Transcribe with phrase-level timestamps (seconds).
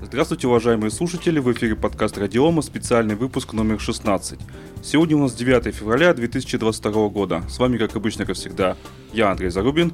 [0.00, 1.40] Здравствуйте, уважаемые слушатели!
[1.40, 4.38] В эфире подкаст Радиома, специальный выпуск номер 16.
[4.80, 7.42] Сегодня у нас 9 февраля 2022 года.
[7.48, 8.76] С вами, как обычно, как всегда,
[9.12, 9.92] я, Андрей Зарубин,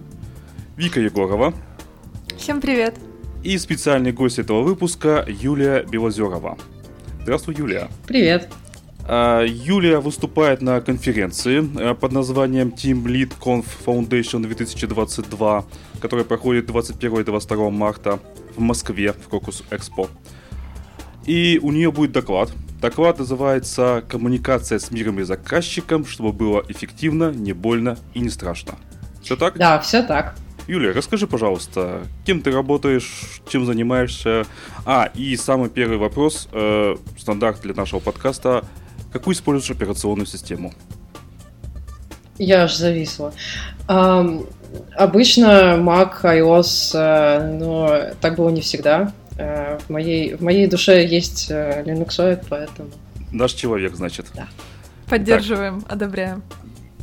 [0.76, 1.54] Вика Егорова.
[2.36, 2.96] Всем привет!
[3.42, 6.58] И специальный гость этого выпуска Юлия Белозерова.
[7.22, 7.88] Здравствуй, Юлия.
[8.06, 8.50] Привет.
[9.06, 15.64] А, Юлия выступает на конференции э, под названием Team Lead Conf Foundation 2022,
[16.00, 18.20] которая проходит 21 и 22 марта
[18.56, 20.08] в Москве в Крокус Экспо.
[21.24, 22.52] И у нее будет доклад.
[22.80, 28.74] Доклад называется «Коммуникация с миром и заказчиком, чтобы было эффективно, не больно и не страшно».
[29.22, 29.56] Все так?
[29.56, 30.36] Да, все так.
[30.66, 34.46] Юлия, расскажи, пожалуйста, кем ты работаешь, чем занимаешься?
[34.86, 38.64] А, и самый первый вопрос, э, стандарт для нашего подкаста.
[39.12, 40.72] Какую используешь операционную систему?
[42.38, 43.32] Я аж зависла.
[43.86, 44.48] Um,
[44.96, 49.12] обычно Mac, iOS, uh, но так было не всегда.
[49.36, 52.88] Uh, в, моей, в моей душе есть uh, Linux, поэтому...
[53.30, 54.26] Наш человек, значит.
[54.34, 54.46] Да.
[55.08, 55.92] Поддерживаем, так.
[55.92, 56.42] одобряем.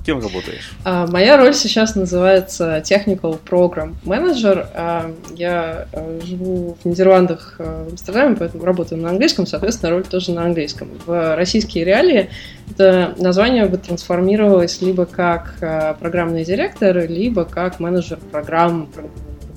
[0.03, 0.71] Кем работаешь?
[0.83, 4.65] Uh, моя роль сейчас называется Technical Program Manager.
[4.75, 10.31] Uh, я uh, живу в Нидерландах, в Амстердаме, поэтому работаю на английском, соответственно, роль тоже
[10.31, 10.89] на английском.
[11.05, 12.31] В российские реалии
[12.71, 15.55] это название бы трансформировалось либо как
[15.99, 18.89] программный директор, либо как менеджер программ,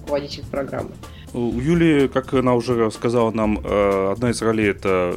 [0.01, 0.91] руководитель программы.
[1.33, 5.17] У Юли, как она уже сказала нам, одна из ролей это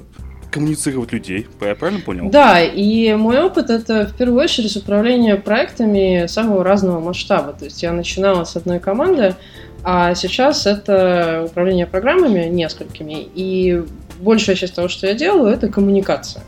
[0.52, 2.30] коммуницировать людей, я правильно понял?
[2.30, 7.54] Да, и мой опыт это в первую очередь управление проектами самого разного масштаба.
[7.54, 9.36] То есть я начинала с одной команды,
[9.84, 13.28] а сейчас это управление программами несколькими.
[13.36, 13.84] И
[14.20, 16.44] большая часть того, что я делаю, это коммуникация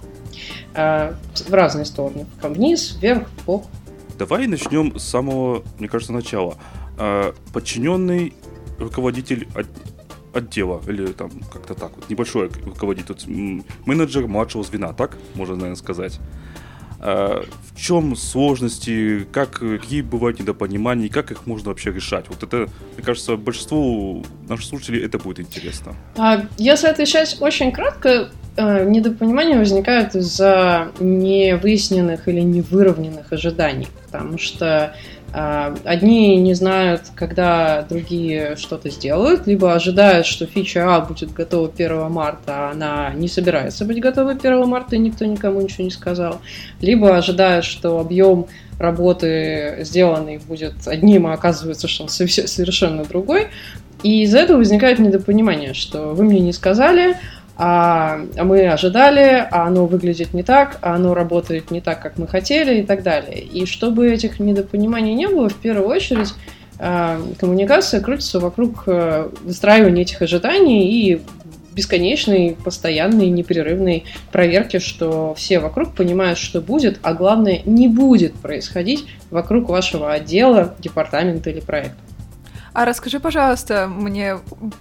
[0.73, 1.15] а,
[1.47, 2.25] в разные стороны.
[2.41, 3.65] Вниз, вверх, вбок.
[4.17, 6.55] Давай начнем с самого, мне кажется, начала.
[6.97, 8.33] А, подчиненный
[8.77, 9.47] руководитель
[10.33, 13.25] отдела, или там как-то так вот, небольшой руководитель, тут
[13.85, 16.19] менеджер младшего звена, так можно, наверное, сказать.
[17.01, 22.25] А, в чем сложности, как, какие бывают недопонимания, и как их можно вообще решать?
[22.27, 25.95] Вот это, мне кажется, большинству наших слушателей это будет интересно.
[26.17, 34.93] А, если отвечать очень кратко, э, недопонимания возникают из-за невыясненных или невыровненных ожиданий, потому что
[35.31, 42.11] одни не знают, когда другие что-то сделают, либо ожидают, что фича А будет готова 1
[42.11, 46.41] марта, а она не собирается быть готова 1 марта, и никто никому ничего не сказал.
[46.81, 48.47] Либо ожидают, что объем
[48.79, 53.47] работы сделанный будет одним, а оказывается, что он совершенно другой.
[54.01, 57.17] И из-за этого возникает недопонимание, что вы мне не сказали,
[57.61, 62.25] а, мы ожидали, а оно выглядит не так, а оно работает не так, как мы
[62.25, 63.37] хотели и так далее.
[63.37, 66.33] И чтобы этих недопониманий не было, в первую очередь
[66.79, 71.21] а, коммуникация крутится вокруг а, выстраивания этих ожиданий и
[71.73, 79.05] бесконечной, постоянной, непрерывной проверки, что все вокруг понимают, что будет, а главное, не будет происходить
[79.31, 82.08] вокруг вашего отдела, департамента или проекта.
[82.73, 84.37] А расскажи, пожалуйста, мне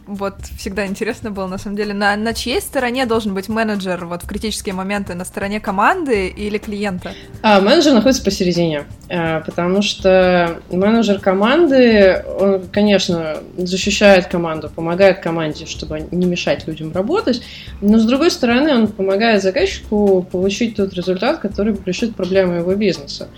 [0.07, 4.23] вот всегда интересно было, на самом деле, на, на чьей стороне должен быть менеджер вот
[4.23, 5.15] в критические моменты?
[5.15, 7.13] На стороне команды или клиента?
[7.43, 15.67] А, менеджер находится посередине, а, потому что менеджер команды, он, конечно, защищает команду, помогает команде,
[15.67, 17.43] чтобы не мешать людям работать,
[17.81, 23.29] но, с другой стороны, он помогает заказчику получить тот результат, который решит проблему его бизнеса.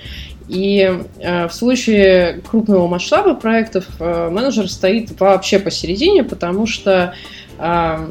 [0.50, 7.14] И э, в случае крупного масштаба проектов э, менеджер стоит вообще посередине, потому что
[7.56, 8.08] э,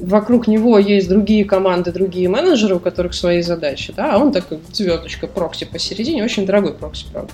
[0.00, 4.60] вокруг него есть другие команды, другие менеджеры, у которых свои задачи, да, а он такой
[4.72, 7.32] звездочка прокси посередине, очень дорогой прокси, правда.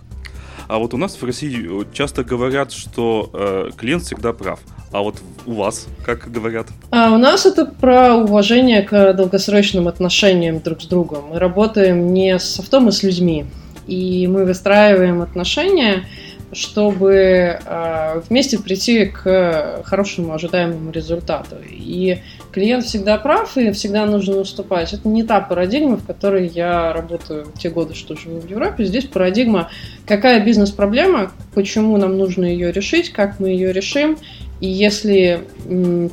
[0.68, 4.60] А вот у нас в России часто говорят, что э, клиент всегда прав.
[4.92, 6.66] А вот у вас, как говорят?
[6.90, 11.30] А у нас это про уважение к долгосрочным отношениям друг с другом.
[11.30, 13.46] Мы работаем не с софтом, а с людьми.
[13.86, 16.04] И мы выстраиваем отношения,
[16.52, 21.56] чтобы э, вместе прийти к хорошему ожидаемому результату.
[21.70, 22.18] И
[22.52, 24.92] клиент всегда прав, и всегда нужно уступать.
[24.92, 28.84] Это не та парадигма, в которой я работаю те годы, что живу в Европе.
[28.84, 29.70] Здесь парадигма,
[30.06, 34.16] какая бизнес-проблема, почему нам нужно ее решить, как мы ее решим,
[34.60, 35.44] и если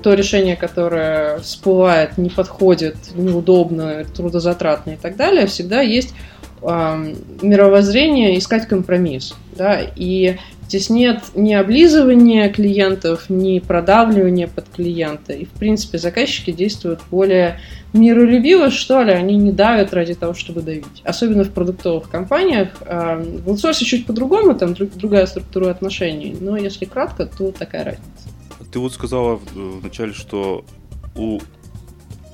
[0.03, 6.13] то решение, которое всплывает, не подходит, неудобно, трудозатратно и так далее, всегда есть
[6.61, 9.35] мировоззрение искать компромисс.
[9.55, 9.81] Да?
[9.95, 10.37] И
[10.67, 15.33] здесь нет ни облизывания клиентов, ни продавливания под клиента.
[15.33, 17.59] И, в принципе, заказчики действуют более
[17.93, 21.01] миролюбиво, что ли, они не давят ради того, чтобы давить.
[21.03, 22.69] Особенно в продуктовых компаниях.
[22.81, 28.29] В аутсорсе чуть по-другому, там другая структура отношений, но если кратко, то такая разница.
[28.71, 30.65] ты вот сказала вначале, что
[31.15, 31.39] у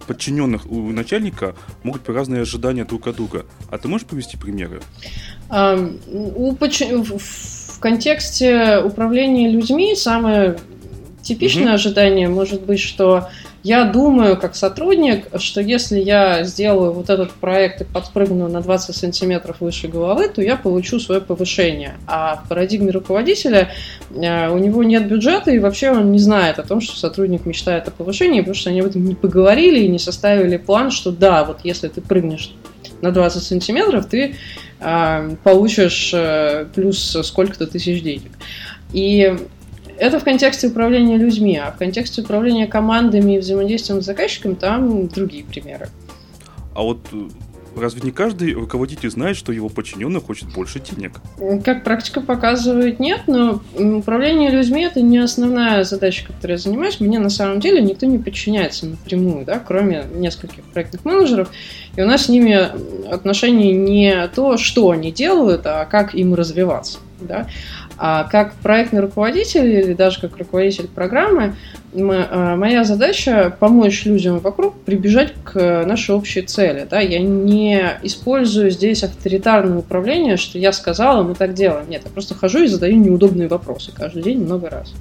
[0.08, 3.46] подчиненных у начальника могут быть разные ожидания друг от друга.
[3.70, 4.82] А ты можешь привести примеры?
[5.50, 6.00] Um,
[6.36, 6.82] у подч...
[7.82, 10.56] В контексте управления людьми самое
[11.24, 11.74] типичное угу.
[11.74, 13.28] ожидание может быть, что
[13.64, 18.96] я думаю, как сотрудник, что если я сделаю вот этот проект и подпрыгну на 20
[18.96, 21.96] сантиметров выше головы, то я получу свое повышение.
[22.06, 23.72] А в парадигме руководителя
[24.12, 27.88] э, у него нет бюджета, и вообще он не знает о том, что сотрудник мечтает
[27.88, 31.44] о повышении, потому что они об этом не поговорили и не составили план, что да,
[31.44, 32.54] вот если ты прыгнешь
[33.02, 34.36] на 20 сантиметров, ты
[34.80, 38.32] э, получишь э, плюс сколько-то тысяч денег.
[38.94, 39.36] И
[39.98, 45.08] это в контексте управления людьми, а в контексте управления командами и взаимодействием с заказчиком там
[45.08, 45.90] другие примеры.
[46.74, 47.28] А вот э,
[47.76, 51.14] разве не каждый руководитель знает, что его подчиненный хочет больше денег?
[51.64, 57.00] Как практика показывает, нет, но управление людьми это не основная задача, которой я занимаюсь.
[57.00, 61.50] Мне на самом деле никто не подчиняется напрямую, да, кроме нескольких проектных менеджеров.
[61.96, 62.70] И у нас с ними
[63.12, 67.00] отношения не то, что они делают, а как им развиваться.
[67.20, 67.48] Да?
[68.04, 71.54] А как проектный руководитель или даже как руководитель программы,
[71.94, 76.88] мы, а, моя задача помочь людям вокруг прибежать к нашей общей цели.
[76.90, 77.00] Да?
[77.00, 81.88] Я не использую здесь авторитарное управление, что я сказала, мы так делаем.
[81.92, 84.96] Нет, я просто хожу и задаю неудобные вопросы каждый день много раз.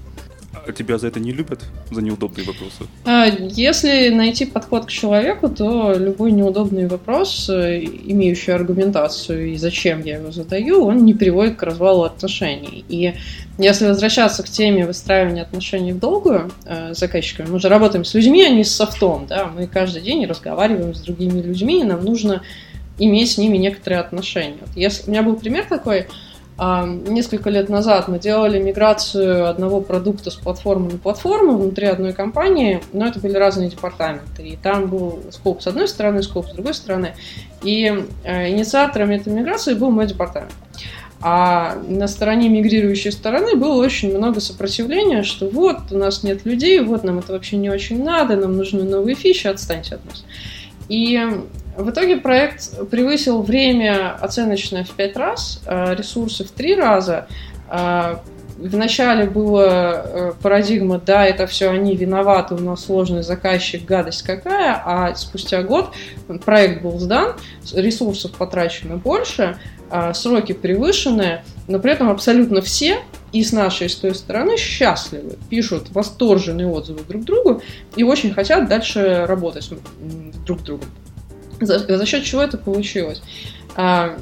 [0.67, 1.61] А тебя за это не любят?
[1.91, 2.85] За неудобные вопросы?
[3.05, 10.03] А, если найти подход к человеку, то любой неудобный вопрос, э, имеющий аргументацию и зачем
[10.05, 12.85] я его задаю, он не приводит к развалу отношений.
[12.89, 13.15] И
[13.59, 18.15] если возвращаться к теме выстраивания отношений в долгую э, с заказчиками, мы же работаем с
[18.15, 22.05] людьми, а не с софтом, да, мы каждый день разговариваем с другими людьми, и нам
[22.05, 22.43] нужно
[22.99, 24.59] иметь с ними некоторые отношения.
[24.61, 26.07] Вот если, у меня был пример такой,
[26.61, 32.83] несколько лет назад мы делали миграцию одного продукта с платформы на платформу внутри одной компании,
[32.93, 34.47] но это были разные департаменты.
[34.47, 37.15] И там был скоп с одной стороны, скоп с другой стороны.
[37.63, 40.53] И э, инициатором этой миграции был мой департамент.
[41.23, 46.81] А на стороне мигрирующей стороны было очень много сопротивления, что вот, у нас нет людей,
[46.81, 50.25] вот, нам это вообще не очень надо, нам нужны новые фичи, отстаньте от нас.
[50.89, 51.21] И
[51.77, 57.27] в итоге проект превысил время оценочное в пять раз, а ресурсы в три раза.
[57.69, 58.23] А,
[58.61, 64.83] Вначале была э, парадигма, да, это все они виноваты, у нас сложный заказчик, гадость какая,
[64.85, 65.95] а спустя год
[66.45, 67.37] проект был сдан,
[67.73, 69.57] ресурсов потрачено больше,
[69.89, 72.99] а, сроки превышены, но при этом абсолютно все
[73.33, 77.63] и с нашей, и с той стороны счастливы, пишут восторженные отзывы друг другу
[77.97, 79.71] и очень хотят дальше работать
[80.45, 80.89] друг с другом.
[81.61, 83.23] За, за счет чего это получилось?
[83.77, 84.17] А,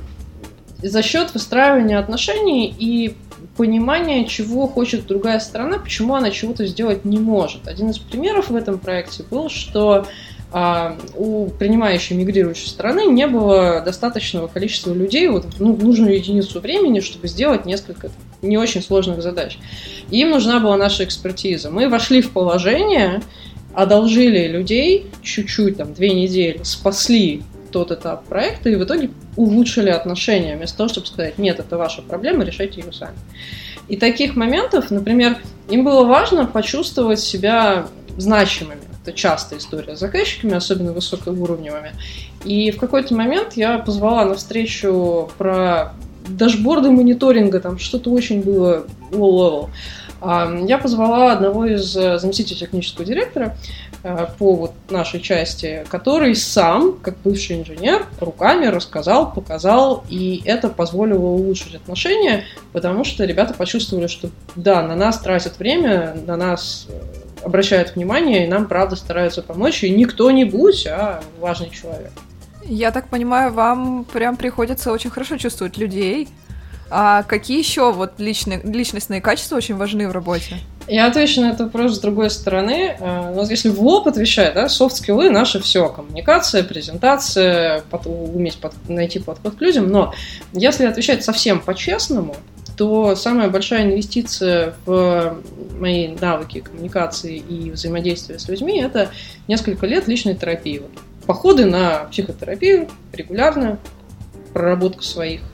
[0.83, 3.17] за счет выстраивания отношений и
[3.57, 7.67] понимания, чего хочет другая сторона, почему она чего-то сделать не может.
[7.67, 10.07] Один из примеров в этом проекте был, что
[10.51, 17.01] а, у принимающей мигрирующей стороны не было достаточного количества людей вот, ну, нужную единицу времени,
[17.01, 19.59] чтобы сделать несколько не очень сложных задач.
[20.11, 21.71] Им нужна была наша экспертиза.
[21.71, 23.21] Мы вошли в положение,
[23.79, 30.57] одолжили людей чуть-чуть, там, две недели, спасли тот этап проекта и в итоге улучшили отношения,
[30.57, 33.15] вместо того, чтобы сказать, нет, это ваша проблема, решайте ее сами.
[33.87, 35.39] И таких моментов, например,
[35.71, 37.87] им было важно почувствовать себя
[38.17, 38.81] значимыми.
[39.01, 41.93] Это частая история с заказчиками, особенно высокоуровневыми.
[42.45, 45.93] И в какой-то момент я позвала на встречу про
[46.27, 49.69] дашборды мониторинга, там что-то очень было low-level.
[50.21, 53.57] Я позвала одного из э, заместителей технического директора
[54.03, 60.71] э, по вот нашей части, который сам, как бывший инженер, руками рассказал, показал, и это
[60.71, 66.89] позволило улучшить отношения, потому что ребята почувствовали, что да, на нас тратят время, на нас
[66.89, 72.11] э, обращают внимание, и нам правда стараются помочь, и не кто-нибудь, а важный человек.
[72.65, 76.29] Я так понимаю, вам прям приходится очень хорошо чувствовать людей,
[76.91, 80.59] а какие еще вот личные, личностные качества очень важны в работе?
[80.87, 82.97] Я отвечу на этот вопрос с другой стороны.
[82.99, 85.89] Э, вот если в лоб отвечать, да, софт-скиллы наше все.
[85.91, 89.91] Коммуникация, презентация, под, уметь под, найти подход к людям.
[89.91, 90.15] Но
[90.53, 92.37] если отвечать совсем по-честному,
[92.79, 95.37] то самая большая инвестиция в
[95.79, 99.11] мои навыки коммуникации и взаимодействия с людьми– это
[99.47, 100.83] несколько лет личной терапии.
[101.27, 103.79] Походы на психотерапию регулярно,
[104.55, 105.48] проработка своих Э,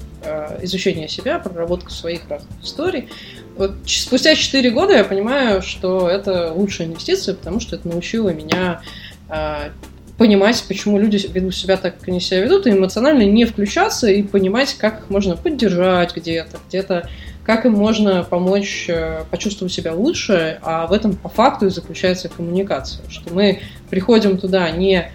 [0.63, 3.09] изучение себя, проработка своих разных историй.
[3.57, 8.83] Вот спустя 4 года я понимаю, что это лучшая инвестиция, потому что это научило меня
[9.29, 9.71] э,
[10.19, 14.23] понимать, почему люди ведут себя так, как они себя ведут, и эмоционально не включаться, и
[14.23, 17.09] понимать, как их можно поддержать где-то, где-то
[17.45, 22.29] как им можно помочь э, почувствовать себя лучше, а в этом по факту и заключается
[22.29, 25.11] коммуникация, что мы приходим туда не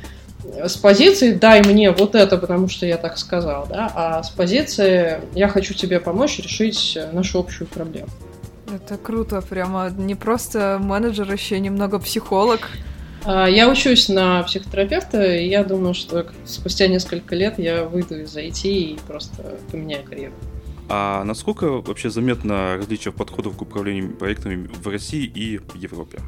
[0.63, 5.21] с позиции «дай мне вот это, потому что я так сказал», да, а с позиции
[5.33, 8.09] «я хочу тебе помочь решить нашу общую проблему».
[8.73, 12.69] Это круто, прямо не просто менеджер, еще немного психолог.
[13.25, 18.35] А, я учусь на психотерапевта, и я думаю, что спустя несколько лет я выйду из
[18.35, 20.33] IT и просто поменяю карьеру.
[20.87, 26.19] А насколько вообще заметно различие подходов к управлению проектами в России и в Европе?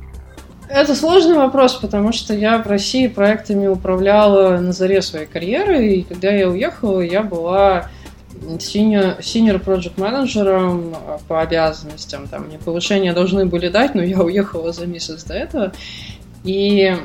[0.73, 6.03] Это сложный вопрос, потому что я в России проектами управляла на заре своей карьеры, и
[6.03, 7.89] когда я уехала, я была
[8.57, 10.95] senior, senior project менеджером
[11.27, 12.27] по обязанностям.
[12.29, 15.73] Там мне повышение должны были дать, но я уехала за месяц до этого.
[16.45, 16.95] И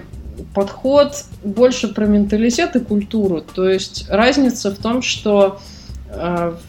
[0.54, 3.40] подход больше про менталитет и культуру.
[3.40, 5.75] То есть разница в том, что э,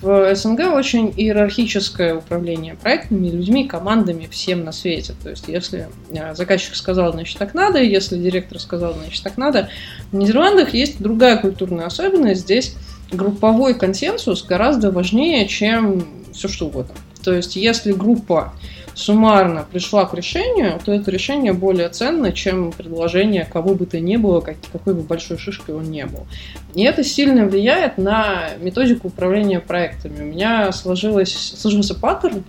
[0.02, 5.14] в СНГ очень иерархическое управление проектами, людьми, командами, всем на свете.
[5.22, 9.70] То есть, если э, заказчик сказал, значит, так надо, если директор сказал, значит, так надо.
[10.12, 12.42] В Нидерландах есть другая культурная особенность.
[12.42, 12.76] Здесь
[13.12, 16.94] групповой консенсус гораздо важнее, чем все что угодно.
[17.24, 18.54] То есть, если группа
[18.98, 24.18] суммарно пришла к решению, то это решение более ценно, чем предложение кого бы то ни
[24.18, 26.26] было, как, какой бы большой шишкой он не был.
[26.74, 30.24] И это сильно влияет на методику управления проектами.
[30.24, 32.44] У меня сложилось, сложился паттерн,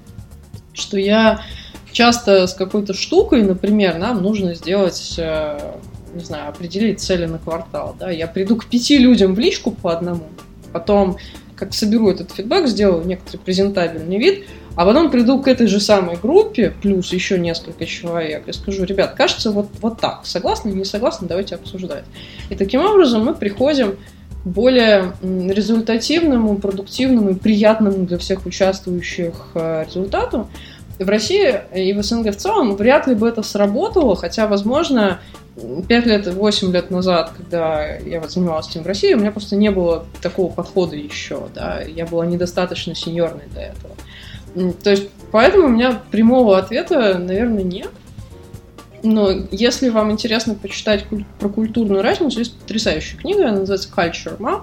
[0.73, 1.43] что я
[1.93, 5.59] часто с какой-то штукой, например, нам нужно сделать э,
[6.15, 7.95] не знаю, определить цели на квартал.
[7.99, 8.11] Да?
[8.11, 10.25] Я приду к пяти людям в личку по одному,
[10.73, 11.19] потом
[11.57, 14.47] как соберу этот фидбэк, сделаю некоторый презентабельный вид,
[14.79, 19.15] а потом приду к этой же самой группе, плюс еще несколько человек, и скажу, ребят,
[19.17, 20.21] кажется, вот, вот так.
[20.23, 22.05] Согласны, не согласны, давайте обсуждать.
[22.49, 23.97] И таким образом мы приходим
[24.45, 30.49] к более результативному, продуктивному и приятному для всех участвующих э, результату.
[31.01, 35.19] В России и в СНГ в целом вряд ли бы это сработало, хотя, возможно,
[35.89, 39.57] 5 лет, 8 лет назад, когда я вот занималась этим в России, у меня просто
[39.57, 43.98] не было такого подхода еще, да, я была недостаточно сеньорной для этого.
[44.55, 47.91] То есть, поэтому у меня прямого ответа, наверное, нет.
[49.03, 51.05] Но если вам интересно почитать
[51.39, 54.63] про культурную разницу, есть потрясающая книга, она называется Culture Map,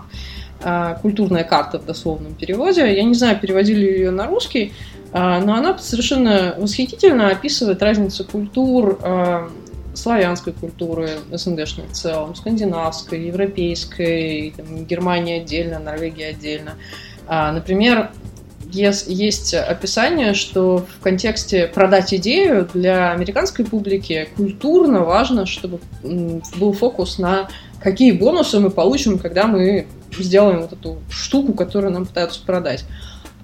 [0.62, 2.96] а, культурная карта в дословном переводе.
[2.96, 4.74] Я не знаю, переводили ее на русский,
[5.12, 9.50] а, но она совершенно восхитительно описывает разницу культур а,
[9.94, 16.74] славянской культуры, СНГшной в целом, скандинавской, европейской, там, Германия отдельно, Норвегия отдельно.
[17.30, 18.12] Например,
[18.72, 27.18] есть описание, что в контексте продать идею для американской публики культурно важно, чтобы был фокус
[27.18, 27.48] на
[27.80, 29.86] какие бонусы мы получим, когда мы
[30.18, 32.84] сделаем вот эту штуку, которую нам пытаются продать.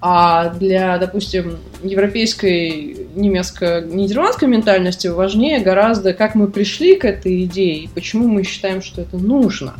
[0.04, 7.86] А для, допустим, европейской, немецко-нидерландской ментальности важнее гораздо, как мы пришли к этой идее и
[7.86, 9.74] почему мы считаем, что это нужно.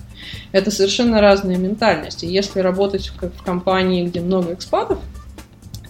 [0.52, 2.24] Это совершенно разные ментальности.
[2.24, 5.00] Если работать в компании, где много экспатов,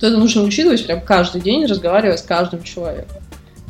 [0.02, 3.22] то это нужно учитывать прям каждый день, разговаривая с каждым человеком.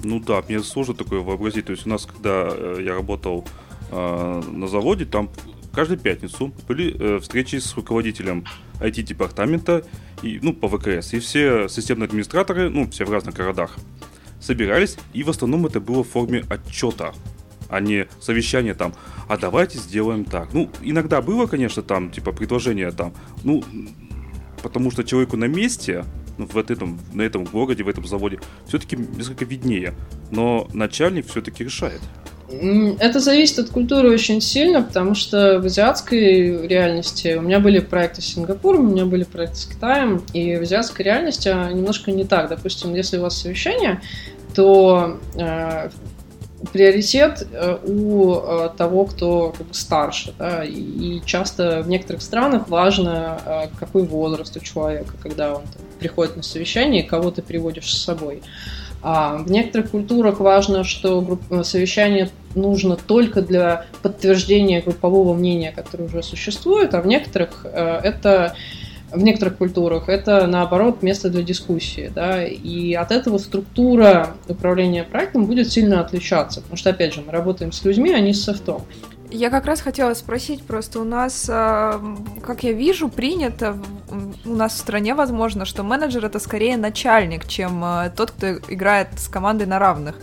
[0.03, 1.67] Ну да, мне сложно такое вообразить.
[1.67, 3.45] То есть у нас, когда э, я работал
[3.91, 5.29] э, на заводе, там
[5.75, 8.47] каждую пятницу были э, встречи с руководителем
[8.81, 9.85] IT-департамента
[10.23, 11.12] и, ну, по ВКС.
[11.12, 13.77] И все системные администраторы, ну, все в разных городах,
[14.41, 17.12] собирались, и в основном это было в форме отчета,
[17.69, 18.95] а не совещания там,
[19.29, 20.55] а давайте сделаем так.
[20.55, 23.12] Ну, иногда было, конечно, там, типа, предложение там,
[23.45, 23.62] ну,
[24.62, 26.07] потому что человеку на месте
[26.47, 29.95] в этом, на этом городе, в этом заводе, все-таки несколько виднее.
[30.31, 32.01] Но начальник все-таки решает.
[32.99, 38.21] Это зависит от культуры очень сильно, потому что в азиатской реальности у меня были проекты
[38.21, 42.51] с Сингапуром, у меня были проекты с Китаем, и в азиатской реальности немножко не так.
[42.51, 44.03] Допустим, если у вас совещание,
[44.55, 45.89] то э,
[46.73, 50.33] приоритет э, у э, того, кто как бы, старше.
[50.38, 50.64] Да?
[50.64, 56.37] И часто в некоторых странах важно, э, какой возраст у человека, когда он там, приходит
[56.37, 58.42] на совещание, кого ты приводишь с собой.
[59.02, 66.23] А в некоторых культурах важно, что совещание нужно только для подтверждения группового мнения, которое уже
[66.23, 68.54] существует, а в некоторых это
[69.12, 75.47] в некоторых культурах это, наоборот, место для дискуссии, да, и от этого структура управления проектом
[75.47, 78.83] будет сильно отличаться, потому что, опять же, мы работаем с людьми, а не с софтом.
[79.31, 81.99] Я как раз хотела спросить, просто у нас, а,
[82.42, 83.78] как я вижу, принято
[84.45, 89.09] у нас в стране, возможно, что менеджер это скорее начальник, чем а, тот, кто играет
[89.16, 90.16] с командой на равных.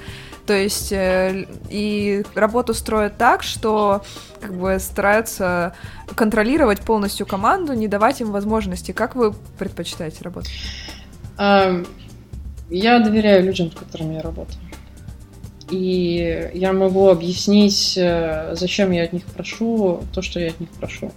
[0.50, 4.02] То есть э, и работу строят так, что
[4.42, 5.76] как бы стараются
[6.16, 8.92] контролировать полностью команду, не давать им возможности.
[8.92, 10.52] Как вы предпочитаете работать?
[11.38, 11.84] А,
[12.68, 14.58] я доверяю людям, с которыми я работаю.
[15.70, 20.70] И я могу объяснить, э, зачем я от них прошу то, что я от них
[20.72, 21.12] прошу.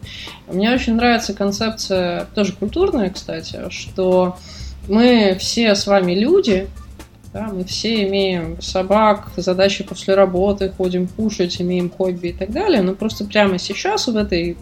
[0.47, 4.37] Мне очень нравится концепция, тоже культурная, кстати, что
[4.89, 6.69] мы все с вами люди,
[7.33, 12.83] да, мы все имеем собак, задачи после работы, ходим кушать, имеем хобби и так далее,
[12.83, 14.57] но просто прямо сейчас в этой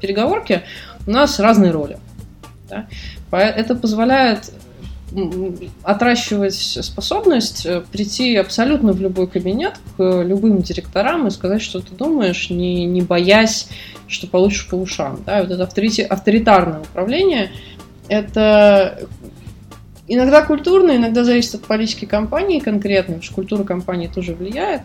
[0.00, 0.64] переговорке
[1.06, 1.98] у нас разные роли.
[2.68, 2.86] Да?
[3.30, 4.52] Это позволяет
[5.82, 11.92] отращивать способность э, прийти абсолютно в любой кабинет к любым директорам и сказать, что ты
[11.96, 13.68] думаешь, не, не боясь,
[14.06, 15.20] что получишь по ушам.
[15.26, 15.42] Да?
[15.42, 17.50] Вот это авторитарное управление–
[18.10, 19.08] это
[20.10, 24.82] иногда культурно, иногда зависит от политики компании конкретно, потому что культура компании тоже влияет.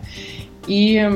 [0.66, 1.10] И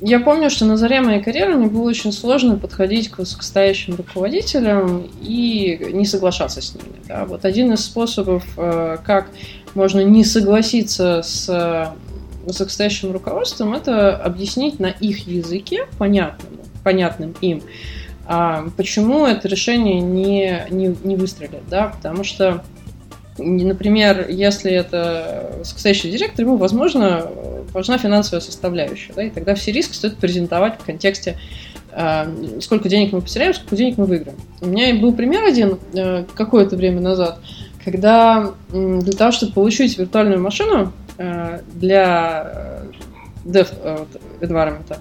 [0.00, 5.08] я помню, что на заре моей карьеры мне было очень сложно подходить к высокостоящим руководителям
[5.20, 6.94] и не соглашаться с ними.
[7.08, 7.24] Да.
[7.24, 9.28] Вот один из способов, э, как
[9.74, 11.94] можно не согласиться с
[12.44, 16.52] высокостоящим руководством, это объяснить на их языке, понятным,
[16.84, 17.62] понятным им,
[18.30, 21.62] а почему это решение не, не, не выстрелит.
[21.68, 21.88] Да?
[21.88, 22.62] Потому что
[23.40, 27.30] Например, если это высокостоящий директор, ему, возможно,
[27.72, 31.38] важна финансовая составляющая, да, и тогда все риски стоит презентовать в контексте
[31.92, 34.36] э, сколько денег мы потеряем, сколько денег мы выиграем.
[34.60, 37.38] У меня был пример один э, какое-то время назад,
[37.84, 42.82] когда для того, чтобы получить виртуальную машину э, для
[43.44, 44.04] dev э,
[44.40, 44.98] environment, а,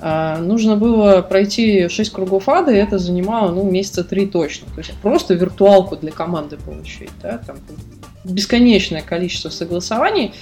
[0.00, 4.66] нужно было пройти 6 кругов ада, и это занимало ну, месяца 3 точно.
[4.74, 7.10] То есть просто виртуалку для команды получить.
[7.22, 7.38] Да?
[7.38, 7.56] Там
[8.24, 10.34] бесконечное количество согласований.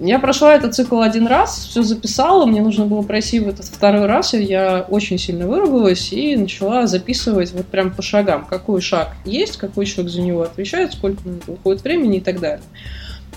[0.00, 4.06] Я прошла этот цикл один раз, все записала, мне нужно было пройти в этот второй
[4.06, 9.14] раз, и я очень сильно выругалась и начала записывать вот прям по шагам, какой шаг
[9.24, 12.62] есть, какой человек за него отвечает, сколько уходит времени и так далее.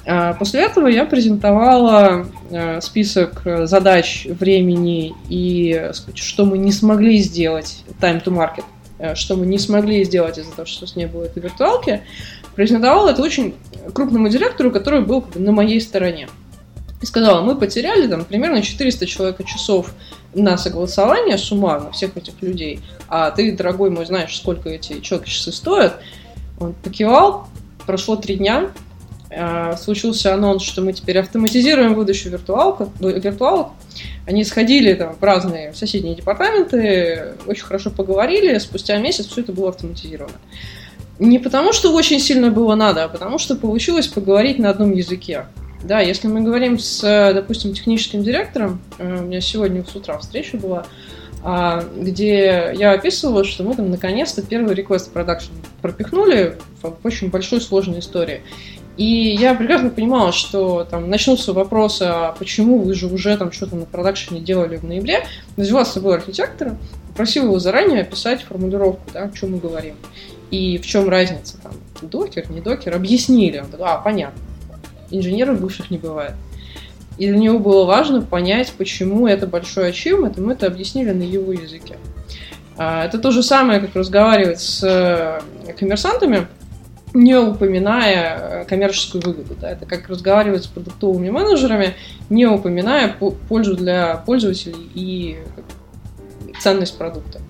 [0.06, 7.84] А после этого я презентовала э, список задач, времени и что мы не смогли сделать,
[8.00, 8.66] time to market,
[9.00, 12.02] э, что мы не смогли сделать из-за того, что не было этой виртуалки,
[12.56, 13.56] презентовала это очень
[13.94, 16.30] крупному директору, который был на моей стороне.
[17.02, 19.92] И сказала, мы потеряли там примерно 400 человека часов
[20.36, 25.52] на согласование суммарно всех этих людей, а ты, дорогой мой, знаешь, сколько эти человек часы
[25.52, 26.00] стоят.
[26.60, 27.48] Он покивал,
[27.86, 28.72] прошло три дня,
[29.78, 33.70] случился анонс, что мы теперь автоматизируем выдачу виртуалку, виртуалок.
[34.28, 39.70] Они сходили там, в разные соседние департаменты, очень хорошо поговорили, спустя месяц все это было
[39.70, 40.38] автоматизировано.
[41.20, 45.46] Не потому, что очень сильно было надо, а потому, что получилось поговорить на одном языке.
[45.84, 47.02] Да, если мы говорим с,
[47.34, 50.86] допустим, техническим директором, э, у меня сегодня с утра встреча была,
[51.44, 55.52] а, где я описывала, что мы там наконец-то первый request production
[55.84, 58.42] пропихнули в очень большой сложной истории.
[58.98, 63.76] И я прекрасно понимала, что там начнутся вопросы, а почему вы же уже там что-то
[63.76, 65.26] на продакшене делали в ноябре.
[65.58, 66.78] Взяла с собой архитектора,
[67.10, 69.96] попросила его заранее описать формулировку, да, о чем мы говорим.
[70.50, 73.60] И в чем разница, там, докер, не докер, объяснили.
[73.60, 74.40] Он такой, а, понятно.
[75.12, 76.34] Инженеров бывших не бывает.
[77.18, 81.24] И для него было важно понять, почему это большой ачивмент, и мы это объяснили на
[81.24, 81.98] его языке.
[82.78, 86.48] А, это то же самое, как разговаривать с э, коммерсантами,
[87.16, 89.56] не упоминая э, коммерческую выгоду.
[89.60, 89.72] Да?
[89.72, 91.96] Это как разговаривать с продуктовыми менеджерами,
[92.30, 93.10] не упоминая
[93.50, 95.40] пользу для пользователей и
[96.60, 97.42] ценность продукта.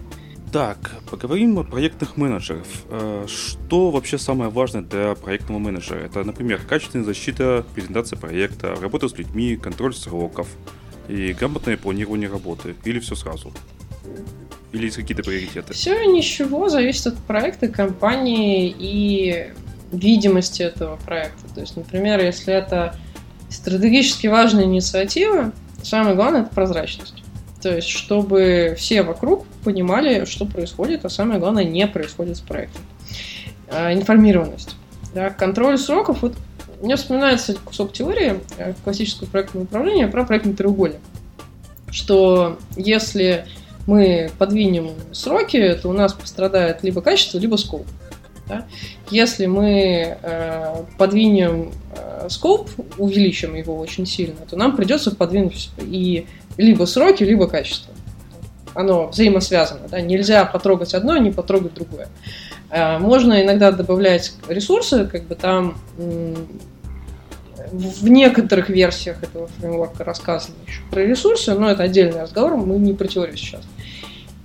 [0.52, 2.68] Так, поговорим о проектных менеджеров.
[2.90, 6.00] Э, что вообще самое важное для проектного менеджера?
[6.00, 10.48] Это, например, качественная защита, презентация проекта, работа с людьми, контроль сроков
[11.10, 12.76] и грамотное планирование работы.
[12.86, 13.52] Или все сразу?
[14.76, 15.74] Или есть какие-то приоритеты?
[15.74, 19.54] Все и ничего зависит от проекта, компании и
[19.94, 21.48] видимости этого проекта.
[21.54, 22.94] То есть, например, если это
[23.50, 27.24] стратегически важная инициатива, самое главное это прозрачность.
[27.62, 32.82] То есть, чтобы все вокруг понимали, что происходит, а самое главное, не происходит с проектом.
[33.70, 34.76] А, информированность.
[35.14, 36.22] Да, контроль сроков.
[36.22, 36.36] Вот
[36.82, 41.00] мне вспоминается кусок теории э, классического проектного управления про проектный треугольник.
[41.90, 43.46] Что если
[43.86, 47.86] мы подвинем сроки, то у нас пострадает либо качество, либо скоп.
[48.48, 48.66] Да?
[49.10, 52.28] Если мы э, подвинем э,
[52.98, 57.94] увеличим его очень сильно, то нам придется подвинуть и либо сроки, либо качество.
[58.76, 59.88] Оно взаимосвязано.
[59.90, 60.02] Да?
[60.02, 62.08] Нельзя потрогать одно, не потрогать другое.
[62.70, 65.78] Э, можно иногда добавлять ресурсы, как бы там
[67.72, 72.94] в некоторых версиях этого фреймворка рассказано еще про ресурсы, но это отдельный разговор, мы не
[72.94, 73.62] про теорию сейчас.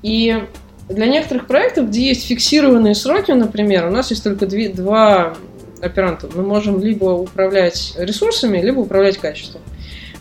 [0.02, 0.42] И
[0.88, 5.36] для некоторых проектов, где есть фиксированные сроки, например, у нас есть только две, два
[5.80, 6.30] оперантом.
[6.34, 9.62] Мы можем либо управлять ресурсами, либо управлять качеством.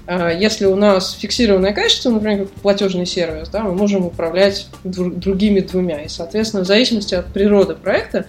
[0.05, 5.59] А, если у нас фиксированное качество, например, как платежный сервис, да, мы можем управлять другими
[5.59, 6.03] двумя.
[6.03, 8.25] И, соответственно, в зависимости от природы проекта,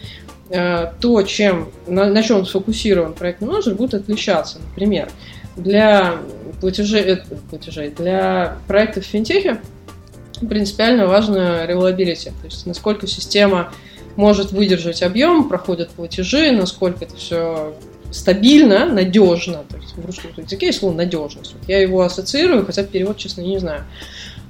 [1.00, 4.58] то, чем, на, на чем сфокусирован проектный менеджер, будет отличаться.
[4.70, 5.08] Например,
[5.56, 6.16] для
[6.60, 7.16] платежей, э,
[7.50, 13.72] платежей для проектов в принципиально важно reliability, то есть насколько система
[14.16, 17.74] может выдержать объем, проходят платежи, насколько это все
[18.10, 19.64] стабильно, надежно.
[19.68, 21.54] То есть в русском языке есть слово надежность.
[21.54, 23.84] Вот я его ассоциирую, хотя перевод, честно, не знаю.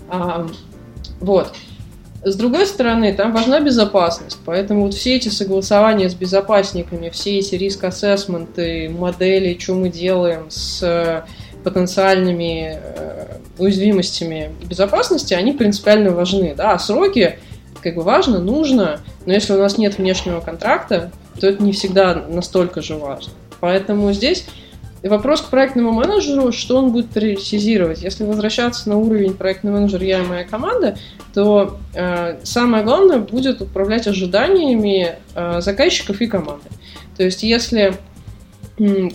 [0.08, 0.46] А,
[1.20, 1.52] вот.
[2.22, 7.54] С другой стороны, там важна безопасность, поэтому вот все эти согласования с безопасниками, все эти
[7.54, 11.24] риск-ассессменты, модели, что мы делаем с
[11.64, 16.54] потенциальными э, уязвимостями безопасности, они принципиально важны.
[16.56, 16.72] Да?
[16.72, 17.38] А сроки
[17.82, 22.14] как бы важно, нужно, но если у нас нет внешнего контракта, то это не всегда
[22.14, 23.32] настолько же важно.
[23.60, 24.46] Поэтому здесь
[25.08, 28.02] вопрос к проектному менеджеру, что он будет приоритизировать.
[28.02, 30.98] Если возвращаться на уровень проектный менеджер я и моя команда,
[31.32, 36.68] то э, самое главное будет управлять ожиданиями э, заказчиков и команды.
[37.16, 37.96] То есть если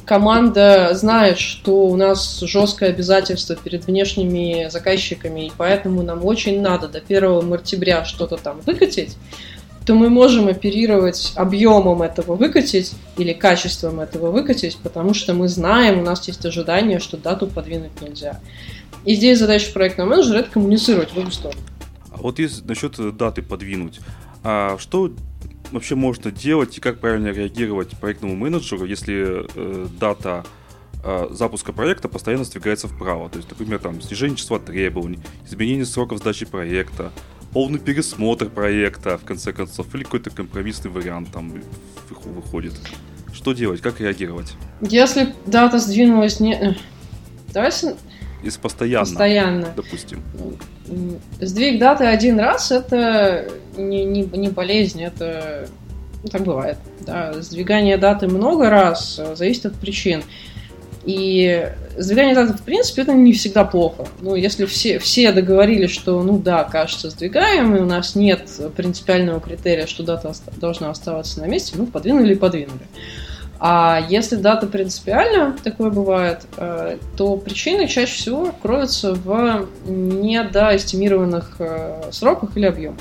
[0.06, 6.88] команда знает, что у нас жесткое обязательство перед внешними заказчиками, и поэтому нам очень надо
[6.88, 9.18] до 1 октября что-то там выкатить,
[9.86, 16.00] то мы можем оперировать объемом этого выкатить или качеством этого выкатить, потому что мы знаем,
[16.00, 18.42] у нас есть ожидание, что дату подвинуть нельзя.
[19.06, 21.62] И здесь задача проектного менеджера– это коммуницировать в обе стороны.
[22.12, 24.00] А вот если насчет даты подвинуть,
[24.44, 25.12] а что
[25.72, 30.46] вообще можно делать и как правильно реагировать проектному менеджеру, если э, дата
[31.04, 33.30] э, запуска проекта постоянно сдвигается вправо.
[33.30, 37.12] То есть, например, там снижение числа требований, изменение сроков сдачи проекта,
[37.56, 41.54] полный пересмотр проекта, в конце концов, или какой-то компромиссный вариант там
[42.26, 42.74] выходит.
[43.34, 44.56] Что делать, как реагировать?
[44.82, 46.54] Если дата сдвинулась не...
[46.54, 46.74] Э,
[47.54, 47.96] давайте...
[48.44, 49.74] Если постоянно, постоянно.
[49.74, 50.22] допустим.
[51.40, 55.70] Сдвиг даты один раз это не, не, не болезнь, это
[56.24, 56.78] ну, так бывает.
[57.06, 57.42] Да.
[57.42, 60.24] Сдвигание даты много раз э, зависит от причин.
[61.06, 64.08] И сдвигание даты, в принципе, это не всегда плохо.
[64.22, 69.40] Ну, если все, все договорились, что, ну да, кажется, сдвигаем, и у нас нет принципиального
[69.40, 72.88] критерия, что дата должна оставаться на месте, ну, подвинули и подвинули.
[73.60, 82.10] А если дата принципиальна, такое бывает, э, то причины чаще всего кроются в недоэстимированных э,
[82.12, 83.00] сроках или объемах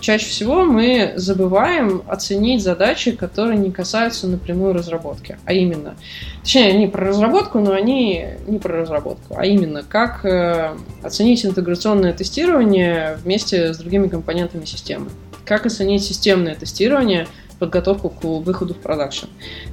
[0.00, 5.38] чаще всего мы забываем оценить задачи, которые не касаются напрямую разработки.
[5.44, 5.96] А именно,
[6.42, 12.12] точнее, не про разработку, но они не про разработку, а именно, как э, оценить интеграционное
[12.12, 15.10] тестирование вместе с другими компонентами системы.
[15.44, 17.26] Как оценить системное тестирование,
[17.58, 19.26] подготовку к выходу в продакшн.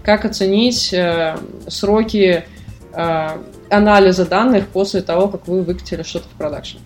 [0.03, 2.45] Как оценить э, сроки
[2.93, 3.27] э,
[3.69, 6.77] анализа данных после того, как вы выкатили что-то в продакшн.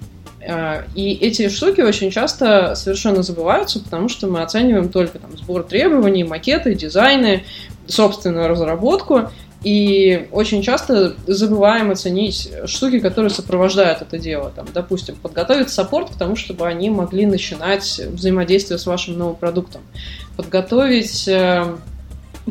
[0.50, 5.64] А, и эти штуки очень часто совершенно забываются, потому что мы оцениваем только там, сбор
[5.64, 7.44] требований, макеты, дизайны,
[7.88, 9.30] собственную разработку,
[9.64, 14.52] и очень часто забываем оценить штуки, которые сопровождают это дело.
[14.56, 19.82] Там, допустим, подготовить support к тому, чтобы они могли начинать взаимодействие с вашим новым продуктом.
[20.38, 21.76] Подготовить э,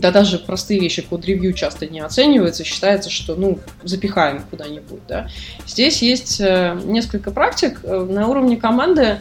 [0.01, 5.29] да даже простые вещи, код-ревью часто не оценивается, считается, что, ну, запихаем куда-нибудь, да.
[5.67, 7.81] Здесь есть э, несколько практик.
[7.83, 9.19] Э, на уровне команды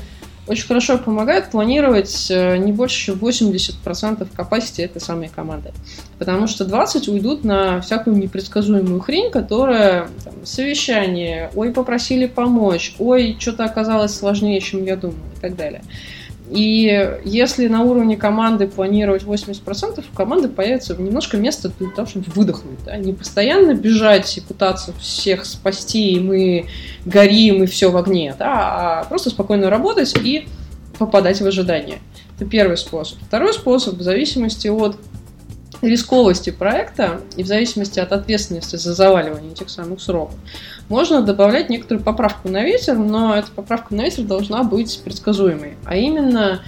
[0.47, 5.73] очень хорошо помогает планировать э, не больше, чем 80% capacity этой самой команды.
[6.17, 13.35] Потому что 20 уйдут на всякую непредсказуемую хрень, которая там, совещание, ой, попросили помочь, ой,
[13.39, 15.81] что-то оказалось сложнее, чем я думал и так далее.
[16.49, 22.25] И если на уровне команды планировать 80%, у команды появится немножко места для того, чтобы
[22.33, 22.83] выдохнуть.
[22.85, 22.95] Да?
[22.97, 26.65] Не постоянно бежать и пытаться всех спасти, и мы
[27.05, 29.01] горим, и все в огне, да?
[29.01, 30.47] а просто спокойно работать и
[30.97, 31.99] попадать в ожидание.
[32.35, 33.19] Это первый способ.
[33.19, 34.97] Второй способ, в зависимости от
[35.81, 40.35] рисковости проекта и в зависимости от ответственности за заваливание этих самых сроков,
[40.89, 45.75] можно добавлять некоторую поправку на ветер, но эта поправка на ветер должна быть предсказуемой.
[45.85, 46.61] А именно,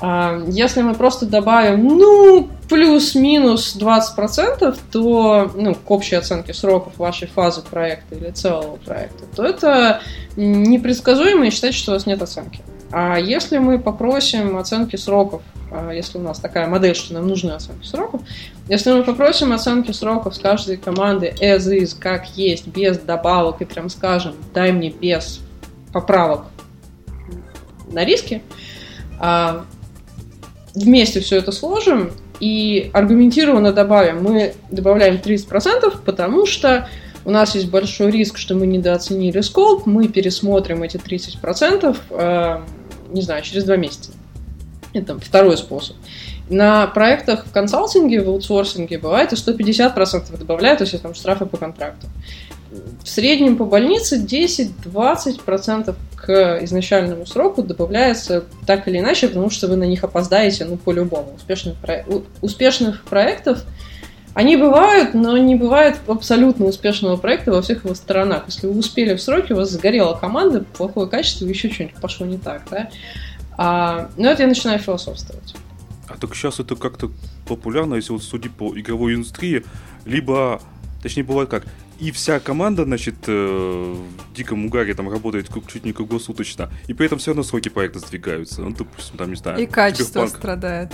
[0.00, 7.26] а, если мы просто добавим, ну, плюс-минус 20%, то, ну, к общей оценке сроков вашей
[7.28, 10.00] фазы проекта или целого проекта, то это
[10.36, 12.60] непредсказуемо и считать, что у вас нет оценки.
[12.90, 17.50] А если мы попросим оценки сроков, а, если у нас такая модель, что нам нужны
[17.50, 18.22] оценки сроков,
[18.68, 23.64] если мы попросим оценки сроков с каждой команды as is, как есть, без добавок, и
[23.64, 25.40] прям скажем, дай мне без
[25.92, 26.46] поправок
[27.92, 28.42] на риски,
[29.20, 29.64] а,
[30.74, 34.22] вместе все это сложим, и аргументированно добавим.
[34.22, 36.88] Мы добавляем 30%, потому что
[37.24, 42.60] у нас есть большой риск, что мы недооценили скоп, мы пересмотрим эти 30%, э,
[43.12, 44.12] не знаю, через два месяца.
[44.92, 45.96] Это второй способ.
[46.48, 52.06] На проектах в консалтинге, в аутсорсинге бывает и 150% добавляют, если там штрафы по контракту.
[53.02, 59.76] В среднем по больнице 10-20% к изначальному сроку добавляется так или иначе, потому что вы
[59.76, 61.34] на них опоздаете, ну, по-любому.
[61.36, 62.04] Успешных, про...
[62.42, 63.64] успешных проектов
[64.38, 68.44] они бывают, но не бывает абсолютно успешного проекта во всех его сторонах.
[68.46, 72.38] Если вы успели в сроки, у вас загорела команда, плохое качество, еще что-нибудь пошло не
[72.38, 72.88] так, да?
[73.56, 75.56] А, но это я начинаю философствовать.
[76.06, 77.10] А так сейчас это как-то
[77.48, 79.64] популярно, если вот судить по игровой индустрии,
[80.04, 80.62] либо,
[81.02, 81.64] точнее, бывает как,
[81.98, 87.06] и вся команда, значит, э, в диком угаре там работает чуть не круглосуточно, и при
[87.06, 88.62] этом все равно сроки проекта сдвигаются.
[88.62, 89.58] Ну, допустим, там, не знаю...
[89.60, 90.36] И качество киберпанк...
[90.36, 90.92] страдает.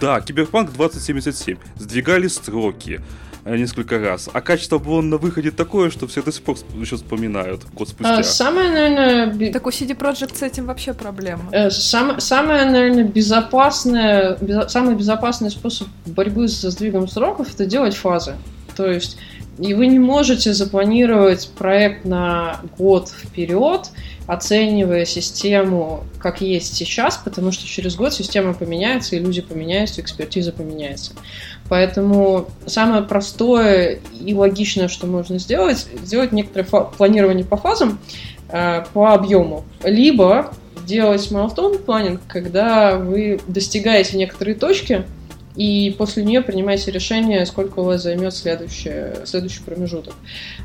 [0.00, 1.56] Да, Киберпанк 2077.
[1.78, 3.00] Сдвигали строки
[3.44, 4.28] э, несколько раз.
[4.32, 8.18] А качество было на выходе такое, что все до сих пор еще вспоминают год спустя.
[8.18, 9.52] А, самое, наверное...
[9.52, 11.44] Так у CD Projekt с этим вообще проблема.
[11.52, 17.94] Э, сам, самое, наверное, безопасное, без, самый безопасный способ борьбы со сдвигом сроков это делать
[17.94, 18.36] фазы.
[18.76, 19.16] То есть
[19.58, 23.90] и вы не можете запланировать проект на год вперед,
[24.26, 30.52] оценивая систему как есть сейчас, потому что через год система поменяется, и люди поменяются, экспертиза
[30.52, 31.12] поменяется.
[31.68, 37.98] Поэтому самое простое и логичное, что можно сделать, сделать некоторое планирование по фазам,
[38.48, 39.64] э, по объему.
[39.84, 40.52] Либо
[40.84, 45.04] делать milestone планинг, когда вы достигаете некоторые точки,
[45.56, 50.14] и после нее принимаете решение, сколько у вас займет следующий, следующий промежуток.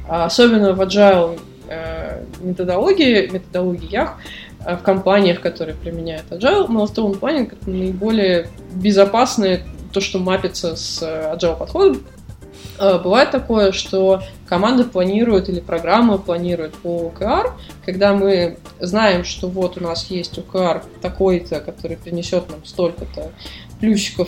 [0.07, 4.17] А особенно в agile э, методологии, методологиях,
[4.65, 11.01] э, в компаниях, которые применяют agile, milestone planning это наиболее безопасное, то, что мапится с
[11.01, 12.03] agile подходом.
[12.77, 17.51] Э, бывает такое, что команда планирует или программа планирует по OKR,
[17.85, 23.31] когда мы знаем, что вот у нас есть OKR такой-то, который принесет нам столько-то
[23.79, 24.27] плюсиков,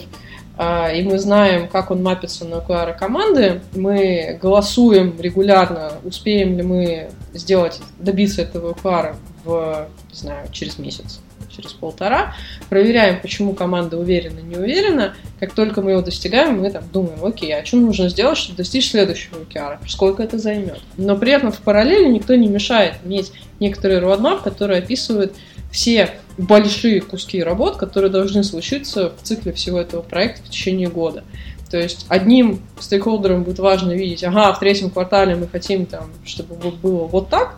[0.57, 7.09] и мы знаем, как он мапится на OKR команды, мы голосуем регулярно, успеем ли мы
[7.33, 12.35] сделать, добиться этого OKR в, не знаю, через месяц, через полтора,
[12.69, 17.55] проверяем, почему команда уверена, не уверена, как только мы его достигаем, мы там думаем, окей,
[17.55, 20.81] а что нужно сделать, чтобы достичь следующего OKR, сколько это займет.
[20.97, 25.33] Но при этом в параллели никто не мешает иметь некоторый roadmap, который описывает
[25.71, 31.23] все большие куски работ, которые должны случиться в цикле всего этого проекта в течение года.
[31.69, 36.55] То есть одним стейкхолдерам будет важно видеть, ага, в третьем квартале мы хотим, там, чтобы
[36.71, 37.57] было вот так,